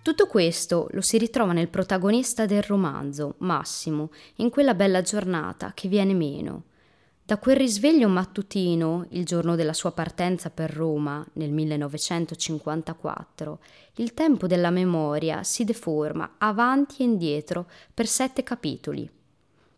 Tutto 0.03 0.27
questo 0.27 0.88
lo 0.92 1.01
si 1.01 1.18
ritrova 1.18 1.53
nel 1.53 1.70
protagonista 1.70 2.46
del 2.46 2.62
romanzo, 2.62 3.36
Massimo, 3.39 4.12
in 4.36 4.50
quella 4.50 4.75
bella 4.75 5.01
giornata 5.01 5.72
che 5.74 5.88
viene 5.88 6.13
meno, 6.13 6.65
da 7.25 7.38
quel 7.38 7.56
risveglio 7.56 8.10
mattutino, 8.10 9.06
il 9.12 9.24
giorno 9.24 9.56
della 9.56 9.72
sua 9.72 9.94
partenza 9.94 10.50
per 10.50 10.70
Roma, 10.70 11.25
nel 11.34 11.51
1954, 11.51 13.60
il 13.96 14.13
tempo 14.13 14.46
della 14.46 14.72
memoria 14.72 15.42
si 15.44 15.63
deforma 15.63 16.36
avanti 16.38 17.01
e 17.01 17.06
indietro 17.06 17.68
per 17.94 18.08
sette 18.08 18.44
capitoli. 18.44 19.10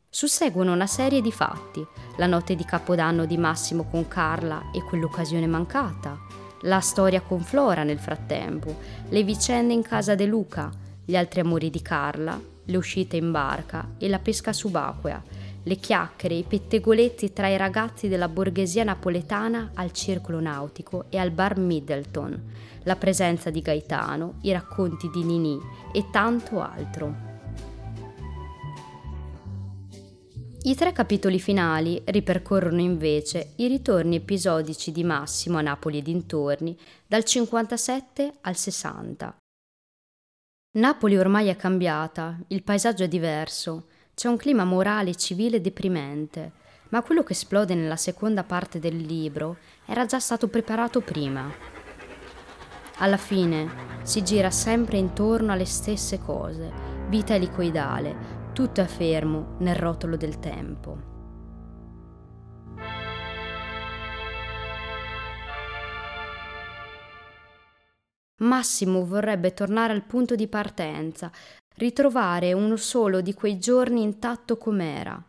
Susseguono 0.10 0.74
una 0.74 0.88
serie 0.88 1.22
di 1.22 1.32
fatti, 1.32 1.86
la 2.18 2.26
notte 2.26 2.56
di 2.56 2.66
Capodanno 2.66 3.26
di 3.26 3.38
Massimo 3.38 3.84
con 3.84 4.08
Carla 4.08 4.72
e 4.74 4.84
quell'occasione 4.84 5.46
mancata, 5.46 6.18
la 6.62 6.80
storia 6.80 7.22
con 7.22 7.42
Flora 7.42 7.84
nel 7.84 8.00
frattempo, 8.00 8.76
le 9.10 9.22
vicende 9.22 9.74
in 9.74 9.84
casa 9.84 10.16
De 10.16 10.26
Luca, 10.26 10.72
gli 11.06 11.16
altri 11.16 11.42
amori 11.42 11.70
di 11.70 11.84
Carla, 11.84 12.42
le 12.68 12.78
uscite 12.78 13.18
in 13.18 13.30
barca 13.30 13.92
e 14.00 14.10
la 14.10 14.18
pesca 14.18 14.52
subacquea, 14.52 15.22
le 15.66 15.76
chiacchiere, 15.78 16.36
i 16.36 16.44
pettegoletti 16.44 17.34
tra 17.34 17.48
i 17.48 17.58
ragazzi 17.58 18.08
della 18.08 18.28
borghesia 18.28 18.84
napoletana 18.84 19.72
al 19.74 19.92
circolo 19.92 20.40
nautico 20.40 21.06
e 21.10 21.18
al 21.18 21.32
bar 21.32 21.58
Middleton, 21.58 22.54
la 22.84 22.96
presenza 22.96 23.50
di 23.50 23.62
Gaetano, 23.62 24.36
i 24.42 24.52
racconti 24.52 25.10
di 25.10 25.24
Nini 25.24 25.60
e 25.92 26.06
tanto 26.12 26.62
altro. 26.62 27.34
I 30.62 30.74
tre 30.74 30.92
capitoli 30.94 31.40
finali 31.40 32.02
ripercorrono 32.06 32.82
invece 32.82 33.54
i 33.58 33.68
ritorni 33.68 34.16
episodici 34.16 34.92
di 34.92 35.04
Massimo 35.04 35.58
a 35.60 35.62
Napoli 35.62 36.00
e 36.00 36.02
dintorni 36.02 36.78
dal 37.06 37.24
57 37.24 38.34
al 38.42 38.56
60. 38.56 39.36
Napoli 40.78 41.18
ormai 41.18 41.48
è 41.48 41.56
cambiata, 41.56 42.38
il 42.48 42.64
paesaggio 42.64 43.04
è 43.04 43.08
diverso, 43.08 43.86
c'è 44.16 44.30
un 44.30 44.38
clima 44.38 44.64
morale 44.64 45.10
e 45.10 45.16
civile 45.16 45.60
deprimente, 45.60 46.54
ma 46.90 47.02
quello 47.02 47.22
che 47.22 47.34
esplode 47.34 47.76
nella 47.76 47.98
seconda 47.98 48.44
parte 48.44 48.80
del 48.80 48.96
libro 48.96 49.58
era 49.86 50.06
già 50.06 50.20
stato 50.20 50.48
preparato 50.48 51.02
prima. 51.02 51.52
Alla 53.00 53.18
fine 53.18 54.00
si 54.04 54.24
gira 54.24 54.50
sempre 54.50 54.98
intorno 54.98 55.52
alle 55.52 55.66
stesse 55.66 56.18
cose, 56.20 56.72
vita 57.10 57.36
elicoidale, 57.36 58.52
tutto 58.54 58.80
è 58.80 58.86
fermo 58.86 59.58
nel 59.60 59.76
rotolo 59.76 60.16
del 60.16 60.40
tempo. 60.40 61.14
Massimo 68.38 69.06
vorrebbe 69.06 69.54
tornare 69.54 69.92
al 69.92 70.04
punto 70.04 70.36
di 70.36 70.48
partenza, 70.48 71.32
ritrovare 71.76 72.54
uno 72.54 72.76
solo 72.76 73.22
di 73.22 73.34
quei 73.34 73.60
giorni 73.60 74.02
intatto 74.02 74.58
com'era. 74.58 75.22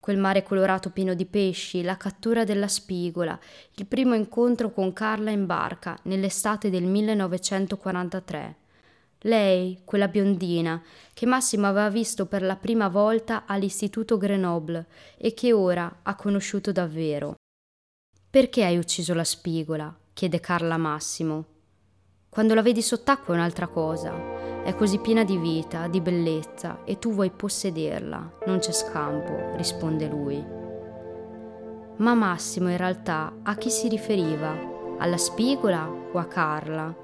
Quel 0.00 0.16
mare 0.16 0.42
colorato 0.42 0.90
pieno 0.90 1.14
di 1.14 1.26
pesci, 1.26 1.82
la 1.82 1.96
cattura 1.96 2.44
della 2.44 2.68
spigola, 2.68 3.38
il 3.74 3.86
primo 3.86 4.14
incontro 4.14 4.70
con 4.70 4.92
Carla 4.92 5.30
in 5.30 5.44
barca 5.44 5.98
nell'estate 6.04 6.70
del 6.70 6.84
1943. 6.84 8.56
Lei, 9.22 9.80
quella 9.84 10.06
biondina, 10.06 10.80
che 11.12 11.26
Massimo 11.26 11.66
aveva 11.66 11.90
visto 11.90 12.26
per 12.26 12.42
la 12.42 12.54
prima 12.54 12.88
volta 12.88 13.44
all'Istituto 13.46 14.16
Grenoble 14.16 14.86
e 15.16 15.34
che 15.34 15.52
ora 15.52 16.00
ha 16.02 16.14
conosciuto 16.14 16.70
davvero. 16.70 17.34
Perché 18.30 18.64
hai 18.64 18.78
ucciso 18.78 19.14
la 19.14 19.24
spigola? 19.24 19.94
chiede 20.12 20.38
Carla 20.38 20.74
a 20.74 20.78
Massimo. 20.78 21.46
Quando 22.28 22.54
la 22.54 22.62
vedi 22.62 22.82
sott'acqua 22.82 23.34
è 23.34 23.36
un'altra 23.36 23.66
cosa. 23.66 24.57
È 24.68 24.74
così 24.74 24.98
piena 24.98 25.24
di 25.24 25.38
vita, 25.38 25.88
di 25.88 25.98
bellezza, 25.98 26.80
e 26.84 26.98
tu 26.98 27.14
vuoi 27.14 27.30
possederla. 27.30 28.32
Non 28.44 28.58
c'è 28.58 28.72
scampo, 28.72 29.56
risponde 29.56 30.06
lui. 30.08 30.44
Ma 31.96 32.12
Massimo 32.12 32.68
in 32.68 32.76
realtà 32.76 33.32
a 33.44 33.56
chi 33.56 33.70
si 33.70 33.88
riferiva? 33.88 34.54
Alla 34.98 35.16
spigola 35.16 35.88
o 35.88 36.18
a 36.18 36.26
Carla? 36.26 36.94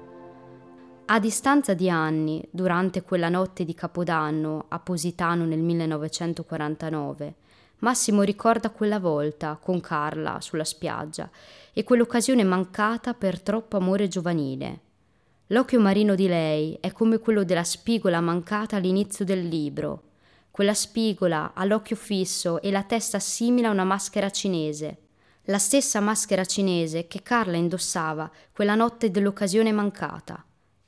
A 1.05 1.19
distanza 1.19 1.73
di 1.73 1.89
anni, 1.89 2.47
durante 2.51 3.01
quella 3.01 3.29
notte 3.29 3.65
di 3.65 3.73
Capodanno 3.73 4.65
a 4.67 4.77
Positano 4.77 5.43
nel 5.45 5.61
1949, 5.61 7.33
Massimo 7.79 8.21
ricorda 8.21 8.69
quella 8.69 8.99
volta 8.99 9.57
con 9.59 9.81
Carla 9.81 10.39
sulla 10.39 10.63
spiaggia 10.63 11.27
e 11.73 11.83
quell'occasione 11.83 12.43
mancata 12.43 13.15
per 13.15 13.41
troppo 13.41 13.77
amore 13.77 14.07
giovanile. 14.07 14.81
L'occhio 15.49 15.79
marino 15.79 16.15
di 16.15 16.27
lei 16.27 16.75
è 16.81 16.91
come 16.91 17.19
quello 17.19 17.43
della 17.43 17.63
spigola 17.63 18.19
mancata 18.19 18.77
all'inizio 18.77 19.23
del 19.23 19.47
libro. 19.47 20.01
Quella 20.49 20.73
spigola 20.73 21.51
ha 21.53 21.63
l'occhio 21.65 21.95
fisso 21.95 22.59
e 22.63 22.71
la 22.71 22.81
testa 22.81 23.19
simile 23.19 23.67
a 23.67 23.71
una 23.71 23.83
maschera 23.83 24.31
cinese. 24.31 24.97
La 25.43 25.59
stessa 25.59 25.99
maschera 25.99 26.45
cinese 26.45 27.05
che 27.05 27.21
Carla 27.21 27.57
indossava 27.57 28.27
quella 28.51 28.73
notte 28.73 29.11
dell'occasione 29.11 29.71
mancata. 29.71 30.43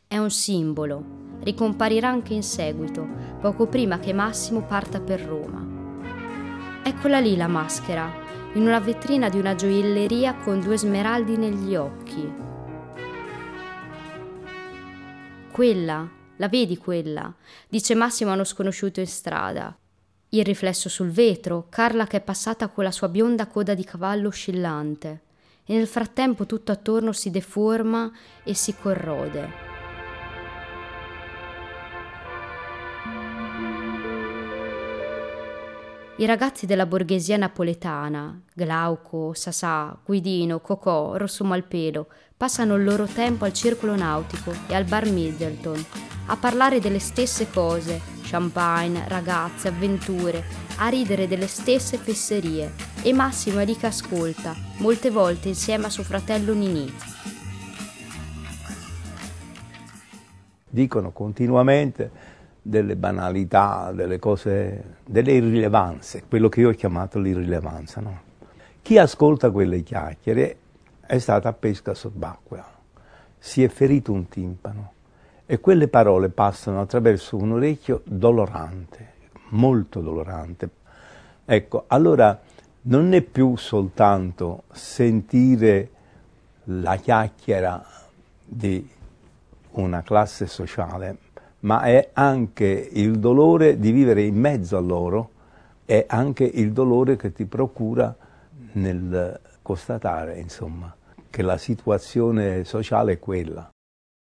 È 0.07 0.17
un 0.17 0.31
simbolo. 0.31 1.03
Ricomparirà 1.43 2.07
anche 2.07 2.33
in 2.33 2.41
seguito, 2.41 3.07
poco 3.39 3.67
prima 3.67 3.99
che 3.99 4.11
Massimo 4.11 4.63
parta 4.63 4.99
per 4.99 5.21
Roma. 5.21 6.81
Eccola 6.81 7.19
lì 7.19 7.35
la 7.35 7.47
maschera, 7.47 8.11
in 8.53 8.63
una 8.63 8.79
vetrina 8.79 9.29
di 9.29 9.37
una 9.37 9.53
gioielleria 9.53 10.33
con 10.37 10.59
due 10.61 10.79
smeraldi 10.79 11.37
negli 11.37 11.75
occhi, 11.75 12.45
Quella, 15.57 16.07
la 16.35 16.49
vedi 16.49 16.77
quella? 16.77 17.33
dice 17.67 17.95
Massimo 17.95 18.29
a 18.29 18.35
uno 18.35 18.43
sconosciuto 18.43 18.99
in 18.99 19.07
strada. 19.07 19.75
Il 20.29 20.45
riflesso 20.45 20.87
sul 20.87 21.09
vetro, 21.09 21.65
Carla 21.67 22.05
che 22.05 22.17
è 22.17 22.21
passata 22.21 22.67
con 22.67 22.83
la 22.83 22.91
sua 22.91 23.09
bionda 23.09 23.47
coda 23.47 23.73
di 23.73 23.83
cavallo 23.83 24.27
oscillante. 24.27 25.21
E 25.65 25.73
nel 25.75 25.87
frattempo 25.87 26.45
tutto 26.45 26.71
attorno 26.71 27.11
si 27.11 27.31
deforma 27.31 28.11
e 28.43 28.53
si 28.53 28.75
corrode. 28.79 29.49
I 36.17 36.25
ragazzi 36.27 36.67
della 36.67 36.85
borghesia 36.85 37.37
napoletana, 37.37 38.41
Glauco, 38.53 39.33
Sasà, 39.33 39.95
Guidino, 40.05 40.59
Cocò, 40.59 41.15
Rosso 41.17 41.43
Malpelo, 41.43 42.07
passano 42.37 42.75
il 42.75 42.83
loro 42.83 43.05
tempo 43.07 43.45
al 43.45 43.53
circolo 43.53 43.95
nautico 43.95 44.53
e 44.67 44.75
al 44.75 44.85
bar 44.85 45.09
Middleton 45.09 45.83
a 46.27 46.37
parlare 46.37 46.79
delle 46.79 46.99
stesse 46.99 47.49
cose, 47.49 47.99
champagne, 48.21 49.05
ragazze, 49.07 49.69
avventure, 49.69 50.43
a 50.77 50.87
ridere 50.87 51.27
delle 51.27 51.47
stesse 51.47 51.97
fesserie 51.97 52.73
e 53.01 53.11
Massimo 53.11 53.57
è 53.59 53.65
lì 53.65 53.75
che 53.75 53.87
ascolta, 53.87 54.53
molte 54.77 55.09
volte 55.09 55.47
insieme 55.47 55.85
a 55.85 55.89
suo 55.89 56.03
fratello 56.03 56.53
Ninì. 56.53 56.93
Dicono 60.69 61.11
continuamente 61.11 62.11
delle 62.61 62.97
banalità, 62.97 63.91
delle 63.93 64.19
cose, 64.19 64.97
delle 65.05 65.31
irrilevanze, 65.31 66.25
quello 66.27 66.49
che 66.49 66.59
io 66.59 66.69
ho 66.69 66.73
chiamato 66.73 67.17
l'irrilevanza. 67.17 68.01
No? 68.01 68.21
Chi 68.81 68.97
ascolta 68.99 69.49
quelle 69.49 69.81
chiacchiere 69.81 70.57
è 71.07 71.17
stata 71.17 71.51
pesca 71.53 71.93
sott'acqua, 71.93 72.63
si 73.39 73.63
è 73.63 73.69
ferito 73.69 74.11
un 74.11 74.27
timpano 74.27 74.91
e 75.45 75.59
quelle 75.59 75.87
parole 75.87 76.29
passano 76.29 76.81
attraverso 76.81 77.37
un 77.37 77.53
orecchio 77.53 78.01
dolorante, 78.03 79.13
molto 79.49 80.01
dolorante. 80.01 80.69
Ecco, 81.45 81.85
allora 81.87 82.37
non 82.83 83.13
è 83.13 83.21
più 83.21 83.55
soltanto 83.55 84.63
sentire 84.71 85.89
la 86.65 86.97
chiacchiera 86.97 87.85
di 88.43 88.87
una 89.71 90.01
classe 90.03 90.47
sociale, 90.47 91.17
ma 91.61 91.83
è 91.83 92.09
anche 92.13 92.89
il 92.91 93.17
dolore 93.19 93.79
di 93.79 93.91
vivere 93.91 94.23
in 94.23 94.35
mezzo 94.35 94.75
a 94.75 94.81
loro, 94.81 95.31
è 95.85 96.05
anche 96.07 96.43
il 96.43 96.73
dolore 96.73 97.15
che 97.15 97.31
ti 97.31 97.45
procura 97.45 98.13
nel 98.73 99.39
constatare, 99.61 100.39
insomma, 100.39 100.93
che 101.37 101.43
la 101.43 101.59
situazione 101.59 102.63
sociale 102.63 103.13
è 103.13 103.19
quella. 103.19 103.69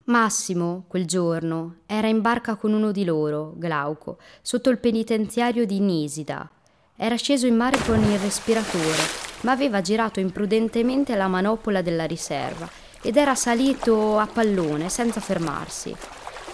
Massimo, 0.05 0.85
quel 0.87 1.07
giorno, 1.07 1.79
era 1.87 2.07
in 2.07 2.21
barca 2.21 2.55
con 2.55 2.73
uno 2.73 2.93
di 2.93 3.05
loro, 3.05 3.55
Glauco, 3.57 4.19
sotto 4.43 4.71
il 4.71 4.79
penitenziario 4.79 5.67
di 5.67 5.81
Nisida. 5.81 6.49
Era 6.95 7.17
sceso 7.17 7.49
in 7.49 7.57
mare 7.57 7.79
con 7.85 8.01
il 8.01 8.17
respiratore, 8.21 9.03
ma 9.41 9.51
aveva 9.51 9.81
girato 9.81 10.21
imprudentemente 10.21 11.17
la 11.17 11.27
manopola 11.27 11.83
della 11.83 12.05
riserva 12.05 12.69
ed 13.03 13.17
era 13.17 13.35
salito 13.35 14.17
a 14.19 14.29
pallone 14.29 14.89
senza 14.89 15.19
fermarsi. 15.19 15.93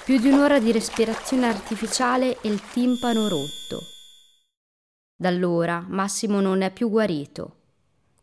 Più 0.04 0.18
di 0.18 0.30
un'ora 0.30 0.58
di 0.58 0.72
respirazione 0.72 1.48
artificiale 1.48 2.40
e 2.40 2.48
il 2.48 2.62
timpano 2.72 3.28
rotto. 3.28 3.82
Da 5.14 5.28
allora 5.28 5.84
Massimo 5.86 6.40
non 6.40 6.62
è 6.62 6.72
più 6.72 6.88
guarito. 6.88 7.56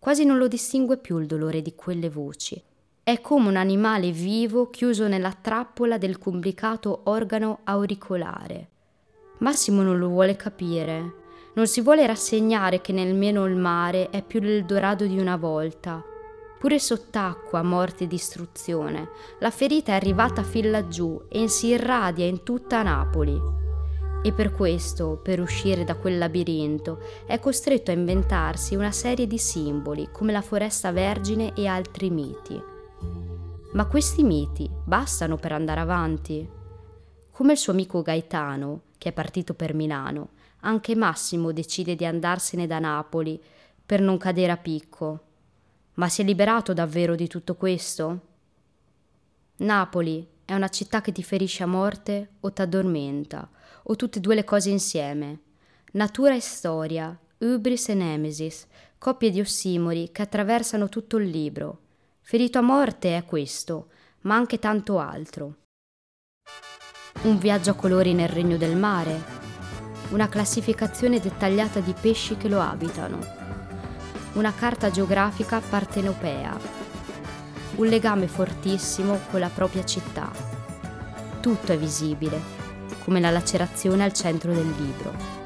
Quasi 0.04 0.26
non 0.26 0.38
lo 0.38 0.50
distingue 0.50 0.98
più 0.98 1.18
il 1.20 1.28
dolore 1.28 1.62
di 1.62 1.76
quelle 1.76 2.10
voci. 2.10 2.62
È 3.02 3.22
come 3.22 3.48
un 3.48 3.56
animale 3.56 4.12
vivo 4.12 4.70
chiuso 4.70 5.08
nella 5.08 5.32
trappola 5.32 5.98
del 5.98 6.18
complicato 6.18 7.04
organo 7.06 7.60
auricolare. 7.64 8.68
Massimo 9.38 9.82
non 9.82 9.98
lo 9.98 10.10
vuole 10.10 10.36
capire. 10.36 11.14
Non 11.54 11.68
si 11.68 11.80
vuole 11.80 12.06
rassegnare 12.06 12.82
che 12.82 12.92
nemmeno 12.92 13.46
il 13.46 13.56
mare 13.56 14.10
è 14.10 14.22
più 14.22 14.42
l'Eldorado 14.42 15.06
di 15.06 15.18
una 15.18 15.38
volta 15.38 16.04
Pure 16.64 16.80
sott'acqua, 16.80 17.62
morte 17.62 18.06
e 18.06 18.08
distruzione, 18.08 19.10
la 19.40 19.52
ferita 19.52 19.92
è 19.92 19.96
arrivata 19.96 20.44
fin 20.44 20.72
laggiù 20.72 21.22
e 21.28 21.50
si 21.50 21.68
irradia 21.68 22.26
in 22.26 22.44
tutta 22.44 22.82
Napoli. 22.84 23.63
E 24.24 24.32
per 24.32 24.54
questo, 24.54 25.20
per 25.22 25.40
uscire 25.40 25.84
da 25.84 25.96
quel 25.96 26.18
labirinto, 26.18 27.00
è 27.26 27.40
costretto 27.40 27.92
a 27.92 27.94
inventarsi 27.94 28.76
una 28.76 28.92
serie 28.92 29.28
di 29.28 29.38
simboli 29.38 30.10
come 30.12 30.32
la 30.32 30.42
foresta 30.42 30.92
vergine 30.92 31.54
e 31.54 31.68
altri 31.68 32.10
miti. 32.10 32.60
Ma 33.74 33.86
questi 33.86 34.24
miti 34.24 34.70
bastano 34.84 35.36
per 35.36 35.52
andare 35.52 35.82
avanti? 35.82 36.50
Come 37.32 37.52
il 37.52 37.58
suo 37.58 37.74
amico 37.74 38.02
Gaetano, 38.02 38.82
che 38.98 39.10
è 39.10 39.12
partito 39.12 39.54
per 39.54 39.74
Milano, 39.74 40.30
anche 40.62 40.96
Massimo 40.96 41.52
decide 41.52 41.96
di 41.96 42.06
andarsene 42.06 42.66
da 42.66 42.80
Napoli 42.80 43.40
per 43.86 44.00
non 44.00 44.18
cadere 44.18 44.54
a 44.54 44.58
picco 44.58 45.32
ma 45.96 46.10
si 46.10 46.22
è 46.22 46.26
liberato 46.26 46.74
davvero 46.74 47.16
di 47.16 47.28
tutto 47.28 47.56
questo? 47.56 48.20
Napoli 49.58 50.28
è 50.44 50.56
una 50.56 50.70
città 50.70 51.02
che 51.02 51.12
ti 51.12 51.22
ferisce 51.22 51.64
a 51.64 51.68
morte 51.68 52.30
o 52.40 52.52
t'addormenta, 52.52 53.48
o 53.84 53.96
tutte 53.96 54.18
e 54.18 54.22
due 54.22 54.36
le 54.36 54.44
cose 54.44 54.70
insieme. 54.70 55.40
Natura 55.94 56.36
e 56.36 56.40
storia, 56.40 57.18
ubris 57.40 57.90
e 57.90 57.94
nemesis, 57.94 58.66
coppie 58.98 59.30
di 59.30 59.40
ossimori 59.40 60.12
che 60.12 60.22
attraversano 60.22 60.90
tutto 60.90 61.18
il 61.18 61.30
libro. 61.30 61.80
Ferito 62.22 62.58
a 62.58 62.62
morte 62.62 63.18
è 63.18 63.26
questo, 63.26 63.90
ma 64.22 64.36
anche 64.36 64.60
tanto 64.60 65.00
altro. 65.00 65.56
Un 67.24 67.38
viaggio 67.38 67.72
a 67.72 67.76
colori 67.76 68.14
nel 68.14 68.30
regno 68.30 68.58
del 68.58 68.76
mare, 68.76 69.22
una 70.12 70.30
classificazione 70.30 71.20
dettagliata 71.20 71.80
di 71.80 71.94
pesci 72.00 72.38
che 72.38 72.50
lo 72.50 72.60
abitano 72.60 73.44
una 74.34 74.54
carta 74.54 74.90
geografica 74.90 75.60
partenopea, 75.60 76.58
un 77.76 77.86
legame 77.86 78.28
fortissimo 78.28 79.20
con 79.30 79.40
la 79.40 79.50
propria 79.50 79.86
città. 79.86 80.32
Tutto 81.40 81.72
è 81.72 81.78
visibile, 81.78 82.42
come 83.04 83.20
la 83.20 83.30
lacerazione 83.30 84.04
al 84.04 84.14
centro 84.14 84.54
del 84.54 84.70
libro. 84.78 85.42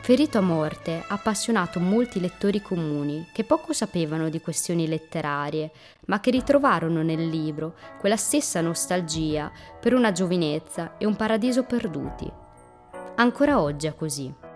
Ferito 0.00 0.38
a 0.38 0.40
morte 0.40 1.04
ha 1.06 1.14
appassionato 1.14 1.80
molti 1.80 2.18
lettori 2.18 2.62
comuni 2.62 3.26
che 3.30 3.44
poco 3.44 3.74
sapevano 3.74 4.30
di 4.30 4.40
questioni 4.40 4.88
letterarie, 4.88 5.70
ma 6.06 6.18
che 6.20 6.30
ritrovarono 6.30 7.02
nel 7.02 7.28
libro 7.28 7.74
quella 8.00 8.16
stessa 8.16 8.62
nostalgia 8.62 9.52
per 9.78 9.92
una 9.92 10.10
giovinezza 10.10 10.96
e 10.96 11.04
un 11.04 11.14
paradiso 11.14 11.64
perduti. 11.64 12.32
Ancora 13.16 13.60
oggi 13.60 13.86
è 13.86 13.94
così. 13.94 14.47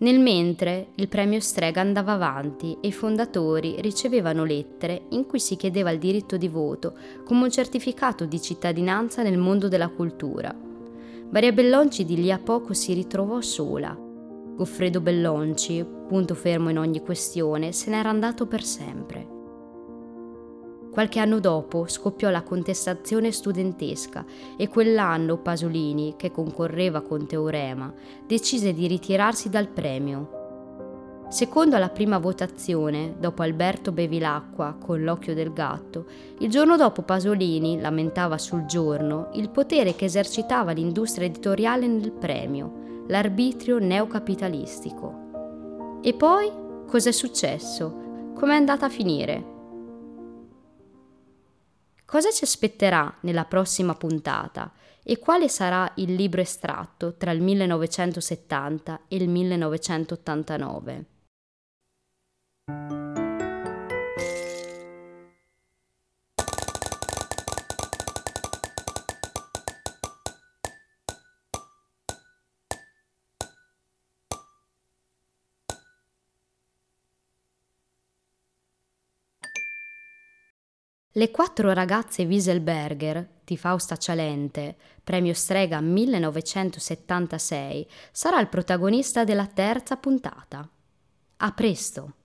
Nel 0.00 0.20
mentre 0.20 0.88
il 0.94 1.08
premio 1.08 1.40
Strega 1.40 1.80
andava 1.80 2.12
avanti 2.12 2.76
e 2.80 2.88
i 2.88 2.92
fondatori 2.92 3.80
ricevevano 3.80 4.44
lettere 4.44 5.06
in 5.10 5.26
cui 5.26 5.40
si 5.40 5.56
chiedeva 5.56 5.90
il 5.90 5.98
diritto 5.98 6.36
di 6.36 6.46
voto 6.46 6.94
come 7.24 7.42
un 7.42 7.50
certificato 7.50 8.24
di 8.24 8.40
cittadinanza 8.40 9.22
nel 9.22 9.38
mondo 9.38 9.66
della 9.66 9.88
cultura. 9.88 10.54
Maria 11.30 11.52
Bellonci 11.52 12.04
di 12.04 12.14
lì 12.14 12.30
a 12.30 12.38
poco 12.38 12.74
si 12.74 12.92
ritrovò 12.92 13.40
sola. 13.40 13.96
Goffredo 13.98 15.00
Bellonci, 15.00 15.84
punto 16.06 16.34
fermo 16.34 16.70
in 16.70 16.78
ogni 16.78 17.00
questione, 17.00 17.72
se 17.72 17.90
n'era 17.90 18.08
andato 18.08 18.46
per 18.46 18.62
sempre. 18.62 19.37
Qualche 20.98 21.20
anno 21.20 21.38
dopo 21.38 21.86
scoppiò 21.86 22.28
la 22.28 22.42
contestazione 22.42 23.30
studentesca 23.30 24.24
e 24.56 24.66
quell'anno 24.66 25.36
Pasolini, 25.36 26.14
che 26.16 26.32
concorreva 26.32 27.02
con 27.02 27.24
Teorema, 27.24 27.94
decise 28.26 28.72
di 28.72 28.88
ritirarsi 28.88 29.48
dal 29.48 29.68
premio. 29.68 31.26
Secondo 31.28 31.78
la 31.78 31.88
prima 31.88 32.18
votazione, 32.18 33.14
dopo 33.16 33.42
Alberto 33.42 33.92
Bevilacqua 33.92 34.74
con 34.76 35.04
l'occhio 35.04 35.34
del 35.34 35.52
gatto, 35.52 36.06
il 36.40 36.50
giorno 36.50 36.76
dopo 36.76 37.02
Pasolini 37.02 37.80
lamentava 37.80 38.36
sul 38.36 38.64
giorno 38.64 39.28
il 39.34 39.50
potere 39.50 39.94
che 39.94 40.06
esercitava 40.06 40.72
l'industria 40.72 41.26
editoriale 41.26 41.86
nel 41.86 42.10
premio, 42.10 43.04
l'arbitrio 43.06 43.78
neocapitalistico. 43.78 46.00
E 46.02 46.12
poi 46.14 46.50
cos'è 46.88 47.12
successo? 47.12 48.32
Com'è 48.34 48.56
andata 48.56 48.86
a 48.86 48.90
finire? 48.90 49.57
Cosa 52.10 52.30
ci 52.30 52.42
aspetterà 52.44 53.18
nella 53.20 53.44
prossima 53.44 53.94
puntata 53.94 54.72
e 55.02 55.18
quale 55.18 55.50
sarà 55.50 55.92
il 55.96 56.14
libro 56.14 56.40
estratto 56.40 57.16
tra 57.18 57.32
il 57.32 57.42
1970 57.42 59.00
e 59.08 59.16
il 59.16 59.28
1989? 59.28 61.04
Le 81.18 81.32
quattro 81.32 81.72
ragazze 81.72 82.24
Wieselberger 82.26 83.28
di 83.44 83.56
Fausta 83.56 83.96
Cialente, 83.96 84.76
premio 85.02 85.34
Strega 85.34 85.80
1976, 85.80 87.88
sarà 88.12 88.38
il 88.38 88.46
protagonista 88.46 89.24
della 89.24 89.48
terza 89.48 89.96
puntata. 89.96 90.70
A 91.38 91.50
presto! 91.50 92.17